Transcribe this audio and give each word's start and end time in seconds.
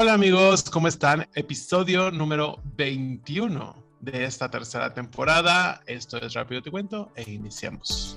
Hola 0.00 0.14
amigos, 0.14 0.70
¿cómo 0.70 0.86
están? 0.86 1.28
Episodio 1.34 2.12
número 2.12 2.60
21 2.76 3.74
de 3.98 4.22
esta 4.26 4.48
tercera 4.48 4.94
temporada. 4.94 5.80
Esto 5.86 6.18
es 6.18 6.34
Rápido 6.34 6.62
Te 6.62 6.70
Cuento 6.70 7.10
e 7.16 7.28
iniciamos. 7.28 8.16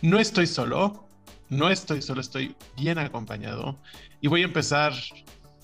No 0.00 0.18
estoy 0.18 0.48
solo, 0.48 1.06
no 1.50 1.70
estoy 1.70 2.02
solo, 2.02 2.20
estoy 2.20 2.56
bien 2.76 2.98
acompañado 2.98 3.78
y 4.20 4.26
voy 4.26 4.42
a 4.42 4.46
empezar 4.46 4.92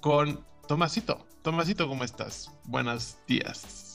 con 0.01 0.46
Tomasito. 0.68 1.27
Tomasito, 1.43 1.89
¿cómo 1.89 2.05
estás? 2.05 2.52
Buenos 2.62 3.18
días. 3.27 3.88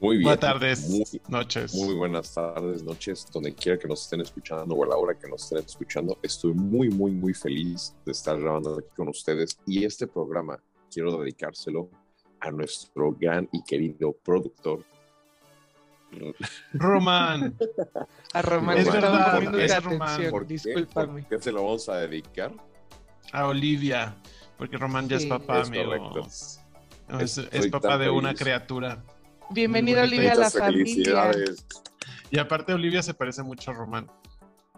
Muy 0.00 0.16
bien. 0.18 0.24
Buenas 0.24 0.40
tardes, 0.40 0.88
Muy, 0.90 1.04
noches. 1.28 1.74
muy 1.74 1.94
buenas 1.94 2.34
tardes, 2.34 2.82
noches, 2.82 3.26
donde 3.32 3.54
quiera 3.54 3.78
que 3.78 3.88
nos 3.88 4.02
estén 4.02 4.20
escuchando 4.20 4.74
o 4.74 4.84
a 4.84 4.88
la 4.88 4.96
hora 4.96 5.18
que 5.18 5.28
nos 5.28 5.44
estén 5.44 5.58
escuchando. 5.64 6.18
Estoy 6.22 6.52
muy, 6.52 6.88
muy, 6.90 7.12
muy 7.12 7.32
feliz 7.32 7.94
de 8.04 8.12
estar 8.12 8.38
grabando 8.38 8.78
aquí 8.78 8.88
con 8.94 9.08
ustedes. 9.08 9.58
Y 9.66 9.84
este 9.84 10.06
programa 10.06 10.58
quiero 10.92 11.16
dedicárselo 11.18 11.88
a 12.40 12.50
nuestro 12.50 13.12
gran 13.12 13.48
y 13.52 13.62
querido 13.64 14.12
productor. 14.12 14.84
Román, 16.72 17.56
A 18.32 18.42
Román 18.42 18.78
Es 18.78 18.90
verdad, 18.90 19.36
atención, 19.36 20.30
¿Por 20.30 20.46
qué? 20.46 20.54
discúlpame. 20.54 21.22
¿Por 21.22 21.28
qué 21.38 21.42
se 21.42 21.52
lo 21.52 21.64
vamos 21.64 21.88
a 21.88 21.96
dedicar? 21.98 22.52
a 23.32 23.48
Olivia, 23.48 24.14
porque 24.56 24.76
Román 24.76 25.08
ya 25.08 25.16
es 25.16 25.26
papá, 25.26 25.62
es 25.62 25.68
amigo. 25.68 26.26
Es, 27.18 27.66
papá 27.72 27.98
de 27.98 28.08
una 28.08 28.28
feliz. 28.28 28.40
criatura. 28.40 29.02
Bienvenida 29.50 30.02
Olivia 30.02 30.32
a 30.32 30.36
la 30.36 30.50
familia. 30.50 30.84
felicidades. 30.84 31.66
Y 32.30 32.38
aparte 32.38 32.72
Olivia 32.72 33.02
se 33.02 33.14
parece 33.14 33.42
mucho 33.42 33.70
a 33.70 33.74
Román. 33.74 34.10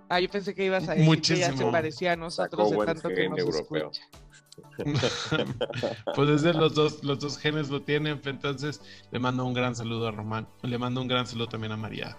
Ah, 0.08 0.20
yo 0.20 0.28
pensé 0.28 0.54
que 0.54 0.64
ibas 0.64 0.88
a 0.88 0.94
decir 0.94 1.04
que 1.20 1.36
ya 1.36 1.46
se 1.46 1.52
Muchísimo. 1.52 1.72
parecía 1.72 2.12
a 2.12 2.16
nosotros 2.16 2.68
Sacó 2.70 2.80
de 2.80 2.86
tanto 2.86 3.08
que 3.10 3.28
nos 3.28 3.38
europeo. 3.38 3.90
escucha. 3.90 4.08
pues 6.16 6.28
desde 6.28 6.52
los 6.52 6.74
dos, 6.74 7.04
los 7.04 7.20
dos 7.20 7.38
genes 7.38 7.68
lo 7.70 7.82
tienen, 7.82 8.20
entonces 8.24 8.80
le 9.12 9.18
mando 9.20 9.44
un 9.44 9.54
gran 9.54 9.76
saludo 9.76 10.08
a 10.08 10.10
Román. 10.10 10.48
Le 10.62 10.78
mando 10.78 11.00
un 11.00 11.08
gran 11.08 11.26
saludo 11.26 11.46
también 11.48 11.72
a 11.72 11.76
María, 11.76 12.16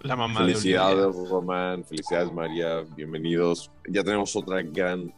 la 0.00 0.16
mamá 0.16 0.40
de 0.40 0.46
Felicidades. 0.54 1.14
Román. 1.28 1.84
Felicidades, 1.84 2.32
María. 2.32 2.80
Bienvenidos. 2.96 3.70
Ya 3.88 4.02
tenemos 4.02 4.34
otra 4.34 4.62
gran 4.62 5.12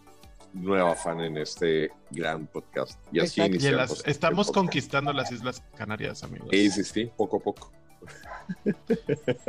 nueva 0.52 0.94
fan 0.94 1.20
en 1.20 1.36
este 1.38 1.91
gran 2.10 2.46
podcast. 2.46 2.98
Y 3.12 3.20
así 3.20 3.41
Exacto. 3.41 3.64
Y 3.64 3.68
en 3.68 3.77
las- 3.77 3.91
iniciamos. 3.91 4.06
estamos 4.06 4.46
el 4.48 4.52
podcast. 4.52 4.55
conquistando 4.66 5.12
las 5.12 5.30
Islas 5.32 5.62
Canarias, 5.77 6.22
amigos. 6.22 6.48
Sí, 6.50 6.70
sí, 6.70 6.84
sí, 6.84 7.10
poco 7.16 7.36
a 7.36 7.40
poco. 7.40 7.72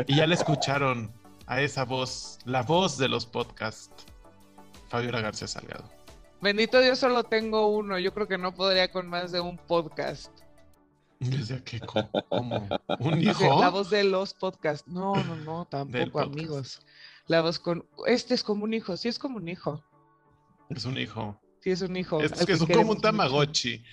Y 0.07 0.15
ya 0.17 0.27
le 0.27 0.35
escucharon 0.35 1.11
a 1.47 1.61
esa 1.61 1.85
voz, 1.85 2.39
la 2.45 2.63
voz 2.63 2.97
de 2.97 3.07
los 3.07 3.25
podcasts, 3.25 4.05
Fabiola 4.89 5.21
García 5.21 5.47
Salgado. 5.47 5.89
Bendito 6.41 6.79
Dios, 6.79 6.99
solo 6.99 7.23
tengo 7.23 7.67
uno. 7.67 7.99
Yo 7.99 8.13
creo 8.13 8.27
que 8.27 8.37
no 8.37 8.53
podría 8.53 8.91
con 8.91 9.07
más 9.07 9.31
de 9.31 9.39
un 9.39 9.57
podcast. 9.57 10.31
Decía 11.19 11.61
que 11.63 11.81
¿cómo? 11.81 12.09
¿Un 12.99 13.19
Dice, 13.19 13.45
hijo? 13.45 13.59
La 13.59 13.69
voz 13.69 13.89
de 13.89 14.05
los 14.05 14.33
podcasts. 14.33 14.87
No, 14.87 15.15
no, 15.15 15.35
no, 15.35 15.65
tampoco, 15.65 16.21
amigos. 16.21 16.79
La 17.27 17.41
voz 17.41 17.59
con. 17.59 17.85
Este 18.07 18.33
es 18.35 18.43
como 18.43 18.63
un 18.63 18.73
hijo. 18.73 18.95
Sí, 18.95 19.09
es 19.09 19.19
como 19.19 19.35
un 19.37 19.49
hijo. 19.49 19.83
Es 20.69 20.85
un 20.85 20.97
hijo. 20.97 21.41
Sí, 21.61 21.71
es 21.71 21.81
un 21.81 21.95
hijo. 21.97 22.21
Es, 22.21 22.31
que 22.33 22.45
que 22.45 22.53
es 22.53 22.65
como 22.65 22.91
un. 22.93 23.01
Tamagotchi. 23.01 23.83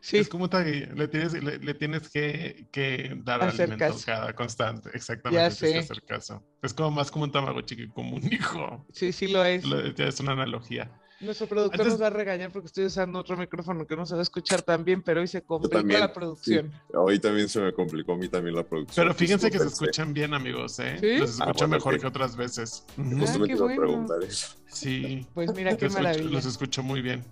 Sí, 0.00 0.18
Es 0.18 0.28
como 0.28 0.48
le 0.48 1.08
tienes, 1.08 1.32
le, 1.34 1.58
le 1.58 1.74
tienes 1.74 2.10
que, 2.10 2.68
que 2.72 3.14
dar 3.24 3.40
Hacer 3.40 3.72
alimento 3.72 3.76
caso. 3.76 4.04
cada 4.04 4.34
constante. 4.34 4.90
Exactamente. 4.94 5.48
Ya 5.48 5.50
tienes 5.50 5.72
que 5.72 5.78
sé. 5.78 5.78
hacer 5.80 6.02
caso. 6.04 6.46
Es 6.62 6.74
como 6.74 6.90
más 6.90 7.10
como 7.10 7.24
un 7.24 7.32
Tamagotchi 7.32 7.76
que 7.76 7.88
como 7.88 8.16
un 8.16 8.32
hijo. 8.32 8.86
sí, 8.92 9.12
sí 9.12 9.28
lo 9.28 9.44
es. 9.44 9.78
Es 9.98 10.20
una 10.20 10.32
analogía. 10.32 11.01
Nuestro 11.22 11.46
productor 11.46 11.80
Antes- 11.80 11.92
nos 11.94 12.02
va 12.02 12.08
a 12.08 12.10
regañar 12.10 12.50
porque 12.50 12.66
estoy 12.66 12.84
usando 12.86 13.18
otro 13.20 13.36
micrófono 13.36 13.86
que 13.86 13.96
no 13.96 14.04
se 14.04 14.14
va 14.14 14.20
a 14.20 14.22
escuchar 14.22 14.62
tan 14.62 14.84
bien, 14.84 15.02
pero 15.02 15.20
hoy 15.20 15.28
se 15.28 15.42
complicó 15.42 15.78
también, 15.78 16.00
la 16.00 16.12
producción. 16.12 16.72
Hoy 16.94 17.18
también 17.20 17.48
se 17.48 17.60
me 17.60 17.72
complicó 17.72 18.12
a 18.14 18.16
mí 18.16 18.28
también 18.28 18.56
la 18.56 18.64
producción. 18.64 19.04
Pero 19.06 19.14
fíjense 19.14 19.50
que 19.50 19.58
se 19.58 19.66
escuchan 19.66 20.12
bien, 20.12 20.34
amigos, 20.34 20.78
¿eh? 20.80 20.96
¿Sí? 21.00 21.18
Los 21.18 21.40
Ah, 21.40 21.44
escucho 21.44 21.66
bueno, 21.68 21.76
mejor 21.76 21.94
ok. 21.94 22.00
que 22.00 22.06
otras 22.08 22.36
veces. 22.36 22.84
Justo 22.96 23.42
Ah, 23.42 23.46
iba 23.46 23.54
a 23.54 23.58
bueno. 23.62 23.80
preguntar 23.80 24.24
eso. 24.24 24.48
Sí. 24.66 25.26
Pues 25.34 25.54
mira 25.54 25.76
qué 25.76 25.84
Los 25.84 25.92
escucho, 25.94 26.02
maravilla. 26.08 26.30
los 26.30 26.46
escucho 26.46 26.82
muy 26.82 27.02
bien. 27.02 27.22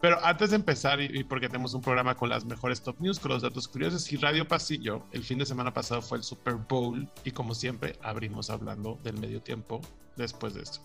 Pero 0.00 0.22
antes 0.24 0.50
de 0.50 0.56
empezar, 0.56 1.00
y, 1.00 1.06
y 1.20 1.24
porque 1.24 1.48
tenemos 1.48 1.74
un 1.74 1.80
programa 1.82 2.14
con 2.14 2.28
las 2.28 2.44
mejores 2.44 2.82
top 2.82 3.00
news, 3.00 3.18
con 3.18 3.30
los 3.32 3.42
datos 3.42 3.66
curiosos 3.68 4.12
y 4.12 4.16
Radio 4.16 4.46
Pasillo, 4.46 5.06
el 5.10 5.24
fin 5.24 5.38
de 5.38 5.46
semana 5.46 5.72
pasado 5.74 6.02
fue 6.02 6.18
el 6.18 6.24
Super 6.24 6.54
Bowl 6.54 7.08
y 7.24 7.30
como 7.32 7.54
siempre 7.54 7.96
abrimos 8.02 8.48
hablando 8.50 8.98
del 9.02 9.18
medio 9.18 9.40
tiempo 9.42 9.80
después 10.16 10.54
de 10.54 10.62
esto. 10.62 10.80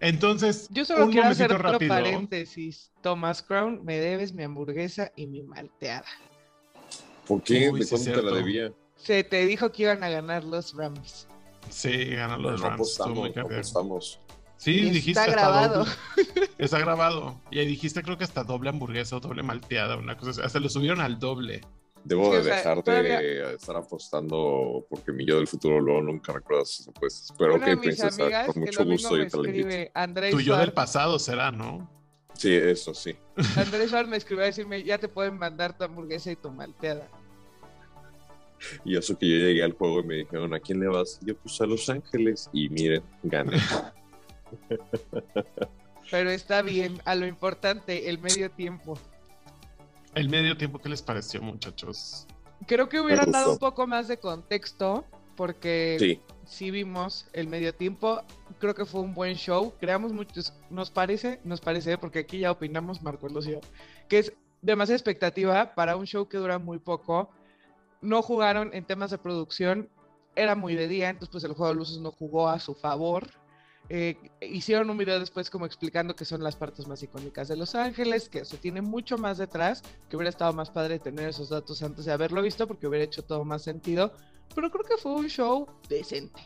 Entonces, 0.00 0.68
Yo 0.70 0.84
solo 0.84 1.06
un 1.06 1.12
quiero 1.12 1.28
hacer 1.28 1.52
otro 1.52 1.72
rápido. 1.72 1.88
paréntesis. 1.88 2.90
Thomas 3.02 3.42
Crown, 3.42 3.80
me 3.84 3.98
debes 3.98 4.32
mi 4.34 4.42
hamburguesa 4.44 5.10
y 5.16 5.26
mi 5.26 5.42
malteada. 5.42 6.04
¿Por 7.26 7.42
qué? 7.42 7.70
Uy, 7.70 7.80
¿De 7.80 7.86
sí, 7.86 7.90
cuánto 7.94 8.12
te 8.12 8.22
la 8.22 8.36
debía? 8.36 8.72
Se 8.96 9.24
te 9.24 9.46
dijo 9.46 9.72
que 9.72 9.82
iban 9.84 10.02
a 10.04 10.08
ganar 10.10 10.44
los 10.44 10.74
Rams. 10.74 11.26
Sí, 11.70 12.04
ganan 12.06 12.42
los 12.42 12.60
no 12.60 12.68
Rams. 12.68 12.74
apostamos, 12.74 13.34
no 13.34 13.42
apostamos. 13.42 14.20
Sí, 14.58 14.72
Y 14.72 14.90
dijiste 14.90 15.10
está 15.10 15.22
hasta 15.24 15.32
grabado. 15.32 15.84
doble. 15.84 15.92
Está 16.58 16.78
grabado. 16.78 17.40
Y 17.50 17.58
ahí 17.58 17.66
dijiste 17.66 18.02
creo 18.02 18.16
que 18.16 18.24
hasta 18.24 18.44
doble 18.44 18.70
hamburguesa 18.70 19.16
o 19.16 19.20
doble 19.20 19.42
malteada, 19.42 19.96
una 19.96 20.16
cosa 20.16 20.30
así. 20.30 20.40
Hasta 20.42 20.60
lo 20.60 20.68
subieron 20.68 21.00
al 21.00 21.18
doble. 21.18 21.60
Debo 22.08 22.30
Sí, 22.30 22.36
de 22.36 22.42
sea, 22.44 22.56
dejar 22.56 22.82
todavía- 22.84 23.20
de 23.20 23.54
estar 23.56 23.74
apostando 23.76 24.86
porque 24.88 25.10
mi 25.10 25.26
yo 25.26 25.38
del 25.38 25.48
futuro 25.48 25.80
luego 25.80 26.02
nunca 26.02 26.32
recuerdas 26.32 26.70
esas 26.74 26.86
apuestas. 26.88 27.36
Pero 27.36 27.56
Una 27.56 27.72
ok, 27.72 27.80
princesa, 27.80 28.46
con 28.46 28.60
mucho 28.60 28.84
lo 28.84 28.90
gusto 28.92 29.16
yo 29.16 29.26
te 29.26 29.36
la 29.42 29.48
invito. 29.48 29.90
Andrés 29.92 30.30
Tu 30.30 30.40
yo 30.40 30.56
del 30.56 30.72
pasado 30.72 31.18
será, 31.18 31.50
¿no? 31.50 31.90
Sí, 32.34 32.54
eso 32.54 32.94
sí. 32.94 33.16
Andrés 33.56 33.90
Suárez 33.90 34.08
me 34.08 34.16
escribió 34.18 34.44
a 34.44 34.46
decirme, 34.46 34.84
ya 34.84 34.98
te 34.98 35.08
pueden 35.08 35.36
mandar 35.36 35.76
tu 35.76 35.82
hamburguesa 35.82 36.30
y 36.30 36.36
tu 36.36 36.48
malteada. 36.52 37.08
Y 38.84 38.96
eso 38.96 39.18
que 39.18 39.28
yo 39.28 39.36
llegué 39.44 39.64
al 39.64 39.72
juego 39.72 39.98
y 40.00 40.04
me 40.04 40.14
dijeron, 40.14 40.54
¿a 40.54 40.60
quién 40.60 40.78
le 40.78 40.86
vas? 40.86 41.18
Yo 41.22 41.36
puse 41.36 41.64
a 41.64 41.66
Los 41.66 41.90
Ángeles 41.90 42.48
y 42.52 42.68
miren, 42.68 43.02
gané. 43.24 43.56
Pero 46.10 46.30
está 46.30 46.62
bien, 46.62 47.00
a 47.04 47.16
lo 47.16 47.26
importante, 47.26 48.08
el 48.08 48.20
medio 48.20 48.48
tiempo. 48.52 48.96
El 50.16 50.30
medio 50.30 50.56
tiempo, 50.56 50.78
¿qué 50.78 50.88
les 50.88 51.02
pareció, 51.02 51.42
muchachos? 51.42 52.26
Creo 52.66 52.88
que 52.88 52.98
hubieran 52.98 53.30
dado 53.30 53.52
un 53.52 53.58
poco 53.58 53.86
más 53.86 54.08
de 54.08 54.16
contexto, 54.16 55.04
porque 55.36 55.98
Sí, 56.00 56.22
sí 56.46 56.70
vimos 56.70 57.28
el 57.34 57.48
medio 57.48 57.74
tiempo. 57.74 58.22
Creo 58.58 58.74
que 58.74 58.86
fue 58.86 59.02
un 59.02 59.12
buen 59.12 59.34
show. 59.34 59.74
Creamos 59.78 60.14
muchos, 60.14 60.54
nos 60.70 60.90
parece, 60.90 61.38
nos 61.44 61.60
parece, 61.60 61.98
porque 61.98 62.20
aquí 62.20 62.38
ya 62.38 62.50
opinamos 62.50 63.02
Marco 63.02 63.28
yo, 63.40 63.60
que 64.08 64.20
es 64.20 64.32
demasiada 64.62 64.96
expectativa 64.96 65.74
para 65.74 65.96
un 65.96 66.06
show 66.06 66.26
que 66.26 66.38
dura 66.38 66.58
muy 66.58 66.78
poco. 66.78 67.28
No 68.00 68.22
jugaron 68.22 68.70
en 68.72 68.86
temas 68.86 69.10
de 69.10 69.18
producción, 69.18 69.90
era 70.34 70.54
muy 70.54 70.76
de 70.76 70.88
día, 70.88 71.10
entonces 71.10 71.30
pues 71.30 71.44
el 71.44 71.52
juego 71.52 71.74
de 71.74 71.78
luces 71.78 71.98
no 71.98 72.10
jugó 72.10 72.48
a 72.48 72.58
su 72.58 72.74
favor. 72.74 73.28
Eh, 73.88 74.16
hicieron 74.40 74.90
un 74.90 74.98
video 74.98 75.20
después 75.20 75.48
como 75.48 75.64
explicando 75.64 76.16
que 76.16 76.24
son 76.24 76.42
las 76.42 76.56
partes 76.56 76.88
más 76.88 77.02
icónicas 77.02 77.48
de 77.48 77.56
Los 77.56 77.74
Ángeles, 77.74 78.28
que 78.28 78.44
se 78.44 78.56
tiene 78.56 78.82
mucho 78.82 79.16
más 79.16 79.38
detrás, 79.38 79.82
que 80.08 80.16
hubiera 80.16 80.30
estado 80.30 80.52
más 80.52 80.70
padre 80.70 80.98
tener 80.98 81.28
esos 81.28 81.50
datos 81.50 81.82
antes 81.82 82.04
de 82.04 82.12
haberlo 82.12 82.42
visto 82.42 82.66
porque 82.66 82.86
hubiera 82.86 83.04
hecho 83.04 83.22
todo 83.22 83.44
más 83.44 83.62
sentido, 83.62 84.12
pero 84.54 84.70
creo 84.70 84.84
que 84.84 84.96
fue 84.96 85.12
un 85.12 85.28
show 85.28 85.68
decente. 85.88 86.40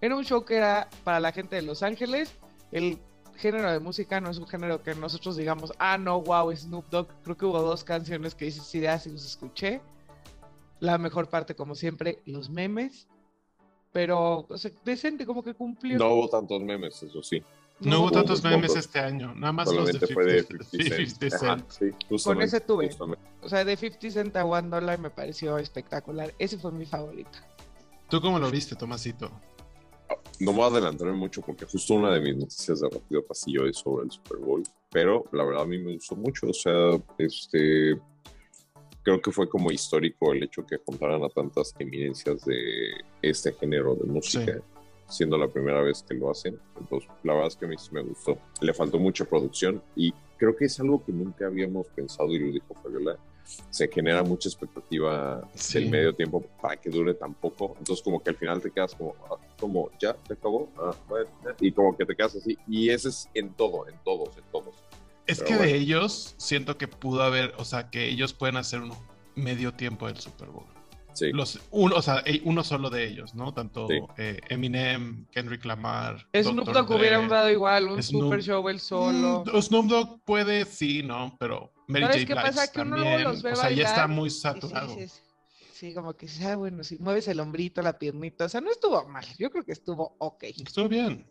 Era 0.00 0.16
un 0.16 0.24
show 0.24 0.44
que 0.44 0.56
era 0.56 0.88
para 1.02 1.18
la 1.18 1.32
gente 1.32 1.56
de 1.56 1.62
Los 1.62 1.82
Ángeles, 1.82 2.32
el 2.70 3.00
género 3.36 3.72
de 3.72 3.80
música 3.80 4.20
no 4.20 4.30
es 4.30 4.38
un 4.38 4.46
género 4.46 4.82
que 4.82 4.94
nosotros 4.94 5.36
digamos, 5.36 5.72
ah, 5.78 5.98
no, 5.98 6.20
wow, 6.22 6.54
Snoop 6.54 6.88
Dogg, 6.90 7.08
creo 7.22 7.36
que 7.36 7.46
hubo 7.46 7.60
dos 7.60 7.84
canciones 7.84 8.34
que 8.34 8.46
dices 8.46 8.72
ideas 8.74 9.06
y 9.06 9.10
los 9.10 9.24
escuché. 9.24 9.80
La 10.80 10.98
mejor 10.98 11.28
parte, 11.28 11.54
como 11.54 11.74
siempre, 11.74 12.20
los 12.26 12.50
memes. 12.50 13.08
Pero, 13.94 14.44
o 14.48 14.58
sea, 14.58 14.72
decente, 14.84 15.24
como 15.24 15.40
que 15.40 15.54
cumplió. 15.54 15.96
no 15.98 16.14
hubo 16.14 16.28
tantos 16.28 16.60
memes, 16.60 17.00
eso 17.00 17.22
sí. 17.22 17.40
No, 17.78 17.98
hubo 17.98 18.04
hubo 18.06 18.10
tantos 18.10 18.42
memes 18.42 18.72
pocos. 18.72 18.84
este 18.86 18.98
año, 18.98 19.32
nada 19.36 19.52
más 19.52 19.72
los 19.72 19.86
de 19.86 19.92
Solamente 19.92 20.14
fue 20.14 20.24
de 20.24 20.42
50, 20.42 20.64
50 20.64 20.96
Cent. 20.96 21.08
50 21.20 21.36
Ajá, 21.36 21.56
Cent. 21.56 21.70
sí, 21.70 22.06
justamente, 22.08 22.44
ese 22.46 22.60
tuve. 22.60 22.86
justamente. 22.88 23.24
O 23.40 23.48
sea, 23.48 23.64
de 23.64 23.76
50 23.76 24.10
Cent 24.10 24.36
a 24.36 24.44
One 24.44 24.68
Dollar 24.68 24.98
me 24.98 25.10
pareció 25.10 25.58
espectacular. 25.58 26.34
Ese 26.40 26.58
fue 26.58 26.72
mi 26.72 26.86
favorito. 26.86 27.38
¿Tú 28.10 28.20
cómo 28.20 28.40
lo 28.40 28.50
viste, 28.50 28.74
Tomasito? 28.74 29.30
No 30.40 30.52
voy 30.52 30.64
a 30.64 30.66
adelantarme 30.66 31.12
mucho 31.12 31.40
porque 31.40 31.64
justo 31.64 31.94
una 31.94 32.10
de 32.10 32.20
mis 32.20 32.36
noticias 32.36 32.80
de 32.80 32.88
Rápido 32.88 33.24
Pasillo 33.24 33.64
es 33.68 33.76
sobre 33.76 34.06
el 34.06 34.10
Super 34.10 34.38
Bowl, 34.38 34.64
pero 34.90 35.24
la 35.30 35.44
verdad 35.44 35.62
a 35.62 35.66
mí 35.66 35.78
me 35.78 35.94
gustó 35.94 36.16
mucho, 36.16 36.48
o 36.48 36.52
sea, 36.52 37.00
este, 37.18 37.96
creo 39.04 39.20
que 39.20 39.30
fue 39.30 39.48
como 39.48 39.70
histórico 39.70 40.32
el 40.32 40.42
hecho 40.42 40.66
que 40.66 40.78
juntaran 40.78 41.22
a 41.22 41.28
tantas 41.28 41.74
eminencias 41.78 42.44
de 42.44 42.56
este 43.22 43.52
género 43.52 43.94
de 43.94 44.04
música, 44.04 44.60
siendo 45.08 45.36
la 45.38 45.46
primera 45.48 45.82
vez 45.82 46.02
que 46.02 46.14
lo 46.14 46.30
hacen, 46.30 46.58
entonces 46.80 47.08
la 47.22 47.34
verdad 47.34 47.48
es 47.48 47.56
que 47.56 47.66
a 47.66 47.68
mí 47.68 47.76
sí 47.78 47.90
me 47.92 48.02
gustó, 48.02 48.38
le 48.62 48.72
faltó 48.72 48.98
mucha 48.98 49.24
producción 49.26 49.82
y 49.94 50.12
creo 50.38 50.56
que 50.56 50.64
es 50.64 50.80
algo 50.80 51.04
que 51.04 51.12
nunca 51.12 51.46
habíamos 51.46 51.86
pensado 51.88 52.32
y 52.34 52.38
lo 52.38 52.50
dijo 52.52 52.74
Fabiola, 52.82 53.18
se 53.68 53.88
genera 53.88 54.22
mucha 54.22 54.48
expectativa 54.48 55.46
Sí. 55.54 55.80
del 55.80 55.90
medio 55.90 56.14
tiempo 56.14 56.40
para 56.62 56.80
que 56.80 56.88
dure 56.88 57.12
tan 57.12 57.34
poco. 57.34 57.74
Entonces, 57.78 58.02
como 58.02 58.18
que 58.22 58.30
al 58.30 58.36
final 58.36 58.62
te 58.62 58.70
quedas 58.70 58.94
como, 58.94 59.14
ah, 59.30 59.36
como 59.60 59.90
ya, 60.00 60.16
se 60.26 60.32
acabó. 60.32 60.70
Ah, 60.78 60.94
y 61.60 61.70
como 61.70 61.94
que 61.94 62.06
te 62.06 62.16
quedas 62.16 62.36
así. 62.36 62.56
Y 62.66 62.88
ese 62.88 63.10
es 63.10 63.28
en 63.34 63.52
todo, 63.52 63.86
en 63.86 63.96
todos, 64.02 64.34
en 64.38 64.44
todos. 64.50 64.74
Es 65.26 65.38
Pero 65.38 65.48
que 65.48 65.56
bueno. 65.56 65.72
de 65.72 65.78
ellos 65.78 66.34
siento 66.38 66.76
que 66.76 66.88
pudo 66.88 67.22
haber, 67.22 67.54
o 67.58 67.64
sea, 67.64 67.90
que 67.90 68.08
ellos 68.08 68.32
pueden 68.34 68.56
hacer 68.56 68.80
un 68.80 68.92
medio 69.34 69.72
tiempo 69.72 70.06
del 70.06 70.18
Super 70.18 70.48
Bowl. 70.48 70.66
Sí, 71.14 71.30
Los, 71.32 71.60
uno, 71.70 71.94
o 71.94 72.02
sea, 72.02 72.22
eh, 72.26 72.42
uno 72.44 72.64
solo 72.64 72.90
de 72.90 73.06
ellos, 73.06 73.36
¿no? 73.36 73.54
Tanto 73.54 73.86
Sí. 73.86 74.00
eh, 74.18 74.40
Eminem, 74.48 75.26
Kendrick 75.30 75.64
Lamar. 75.64 76.26
Snoop. 76.34 76.68
Dogg 76.72 76.90
hubiera 76.90 77.18
Dre. 77.18 77.28
dado 77.28 77.50
igual 77.50 77.84
un 77.88 77.98
Snoop- 78.00 78.20
super 78.24 78.42
show 78.42 78.68
él 78.68 78.80
solo. 78.80 79.44
Mm, 79.46 79.60
Snoop 79.62 79.86
Dogg 79.86 80.20
puede, 80.24 80.64
sí, 80.64 81.04
¿no? 81.04 81.36
Pero 81.38 81.72
Mary 81.86 82.04
¿Sabes 82.06 82.16
J. 82.22 82.26
qué 82.26 82.34
Blige 82.34 82.46
pasa? 82.48 82.72
Que 82.72 82.80
uno 82.80 82.96
también. 82.96 83.22
los 83.24 83.42
ve 83.42 83.52
o 83.52 83.56
sea, 83.56 83.70
ya 83.70 83.84
está 83.84 84.08
muy 84.08 84.28
sí 84.28 84.40
saturado. 84.40 84.96
sí, 85.72 85.94
como 85.94 86.14
que 86.14 86.26
sea 86.26 86.56
bueno, 86.56 86.82
si 86.82 86.98
mueves 86.98 87.28
el 87.28 87.38
hombrito, 87.38 87.80
la 87.80 87.96
piernita, 87.98 88.46
o 88.46 88.48
sea, 88.48 88.60
no 88.60 88.70
estuvo 88.72 89.06
mal, 89.08 89.24
yo 89.38 89.50
creo 89.50 89.62
que 89.64 89.72
estuvo 89.72 90.16
ok. 90.18 90.42
Estuvo 90.66 90.88
bien. 90.88 91.24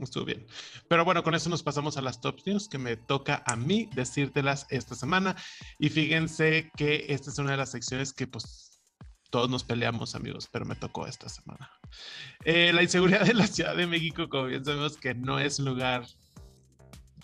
Estuvo 0.00 0.24
bien. 0.24 0.46
Pero 0.88 1.04
bueno, 1.04 1.22
con 1.22 1.34
eso 1.34 1.50
nos 1.50 1.62
pasamos 1.62 1.96
a 1.96 2.02
las 2.02 2.20
top 2.20 2.40
news 2.46 2.68
que 2.68 2.78
me 2.78 2.96
toca 2.96 3.42
a 3.46 3.56
mí 3.56 3.88
decírtelas 3.94 4.66
esta 4.70 4.94
semana. 4.94 5.36
Y 5.78 5.88
fíjense 5.90 6.70
que 6.76 7.06
esta 7.08 7.30
es 7.30 7.38
una 7.38 7.52
de 7.52 7.56
las 7.58 7.70
secciones 7.70 8.12
que 8.12 8.26
pues 8.26 8.80
todos 9.30 9.48
nos 9.48 9.64
peleamos, 9.64 10.14
amigos, 10.14 10.48
pero 10.52 10.64
me 10.64 10.74
tocó 10.74 11.06
esta 11.06 11.28
semana. 11.28 11.70
Eh, 12.44 12.72
la 12.72 12.82
inseguridad 12.82 13.24
de 13.26 13.34
la 13.34 13.46
Ciudad 13.46 13.76
de 13.76 13.86
México, 13.86 14.28
como 14.28 14.44
bien 14.46 14.64
sabemos 14.64 14.96
que 14.96 15.14
no 15.14 15.38
es 15.38 15.58
lugar 15.58 16.06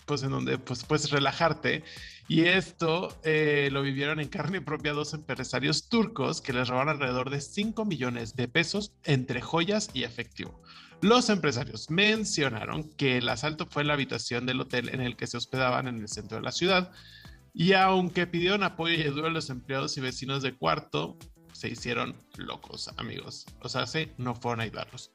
pues 0.09 0.23
en 0.23 0.31
donde 0.31 0.57
pues 0.57 0.83
puedes 0.83 1.11
relajarte. 1.11 1.83
Y 2.27 2.45
esto 2.45 3.15
eh, 3.23 3.69
lo 3.71 3.83
vivieron 3.83 4.19
en 4.19 4.27
carne 4.27 4.59
propia 4.59 4.93
dos 4.93 5.13
empresarios 5.13 5.87
turcos 5.87 6.41
que 6.41 6.51
les 6.51 6.67
robaron 6.67 6.95
alrededor 6.95 7.29
de 7.29 7.39
5 7.39 7.85
millones 7.85 8.35
de 8.35 8.47
pesos 8.47 8.91
entre 9.03 9.39
joyas 9.39 9.91
y 9.93 10.03
efectivo. 10.03 10.63
Los 11.01 11.29
empresarios 11.29 11.89
mencionaron 11.89 12.83
que 12.83 13.17
el 13.17 13.29
asalto 13.29 13.65
fue 13.65 13.83
en 13.83 13.87
la 13.87 13.93
habitación 13.93 14.45
del 14.45 14.59
hotel 14.59 14.89
en 14.89 14.99
el 14.99 15.15
que 15.15 15.27
se 15.27 15.37
hospedaban 15.37 15.87
en 15.87 15.99
el 15.99 16.09
centro 16.09 16.37
de 16.37 16.43
la 16.43 16.51
ciudad. 16.51 16.91
Y 17.53 17.71
aunque 17.73 18.27
pidieron 18.27 18.63
apoyo 18.63 18.95
y 18.95 19.03
ayuda 19.03 19.27
a 19.27 19.31
los 19.31 19.49
empleados 19.49 19.97
y 19.97 20.01
vecinos 20.01 20.43
de 20.43 20.55
cuarto, 20.55 21.17
se 21.53 21.69
hicieron 21.69 22.15
locos, 22.37 22.89
amigos. 22.97 23.45
O 23.61 23.69
sea, 23.69 23.85
no 24.17 24.35
fueron 24.35 24.59
a 24.59 24.63
ayudarlos. 24.63 25.11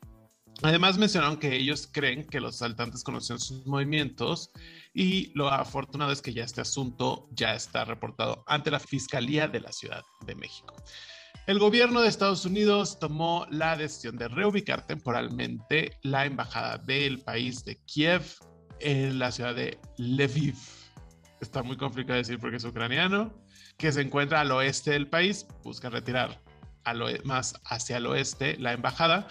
Además 0.63 0.97
mencionaron 0.97 1.37
que 1.37 1.55
ellos 1.55 1.89
creen 1.91 2.27
que 2.27 2.41
los 2.41 2.55
asaltantes 2.55 3.05
conocían 3.05 3.39
sus 3.39 3.67
movimientos 3.67 4.53
y 4.95 5.33
lo 5.35 5.49
afortunado 5.49 6.13
es 6.13 6.23
que 6.23 6.33
ya 6.33 6.45
este 6.45 6.61
asunto 6.61 7.29
ya 7.33 7.55
está 7.55 7.85
reportado 7.85 8.45
ante 8.47 8.71
la 8.71 8.81
Fiscalía 8.81 9.49
de 9.49 9.61
la 9.61 9.73
Ciudad 9.73 10.03
de 10.25 10.35
México. 10.35 10.75
El 11.47 11.59
gobierno 11.59 12.01
de 12.01 12.09
Estados 12.09 12.47
Unidos 12.47 12.99
tomó 12.99 13.47
la 13.51 13.77
decisión 13.77 14.17
de 14.17 14.29
reubicar 14.29 14.87
temporalmente 14.87 15.99
la 16.03 16.25
embajada 16.25 16.79
del 16.79 17.21
país 17.21 17.65
de 17.67 17.77
Kiev 17.85 18.23
en 18.81 19.19
la 19.19 19.31
ciudad 19.31 19.55
de 19.55 19.79
Lviv. 19.99 20.57
Está 21.43 21.63
muy 21.63 21.77
complicado 21.77 22.17
decir 22.17 22.39
porque 22.39 22.57
es 22.57 22.65
ucraniano, 22.65 23.35
que 23.77 23.93
se 23.93 24.01
encuentra 24.01 24.41
al 24.41 24.53
oeste 24.53 24.93
del 24.93 25.07
país. 25.09 25.47
Busca 25.63 25.91
retirar 25.91 26.41
al 26.85 27.03
oe- 27.03 27.21
más 27.25 27.61
hacia 27.67 27.99
el 27.99 28.07
oeste 28.07 28.57
la 28.59 28.73
embajada. 28.73 29.29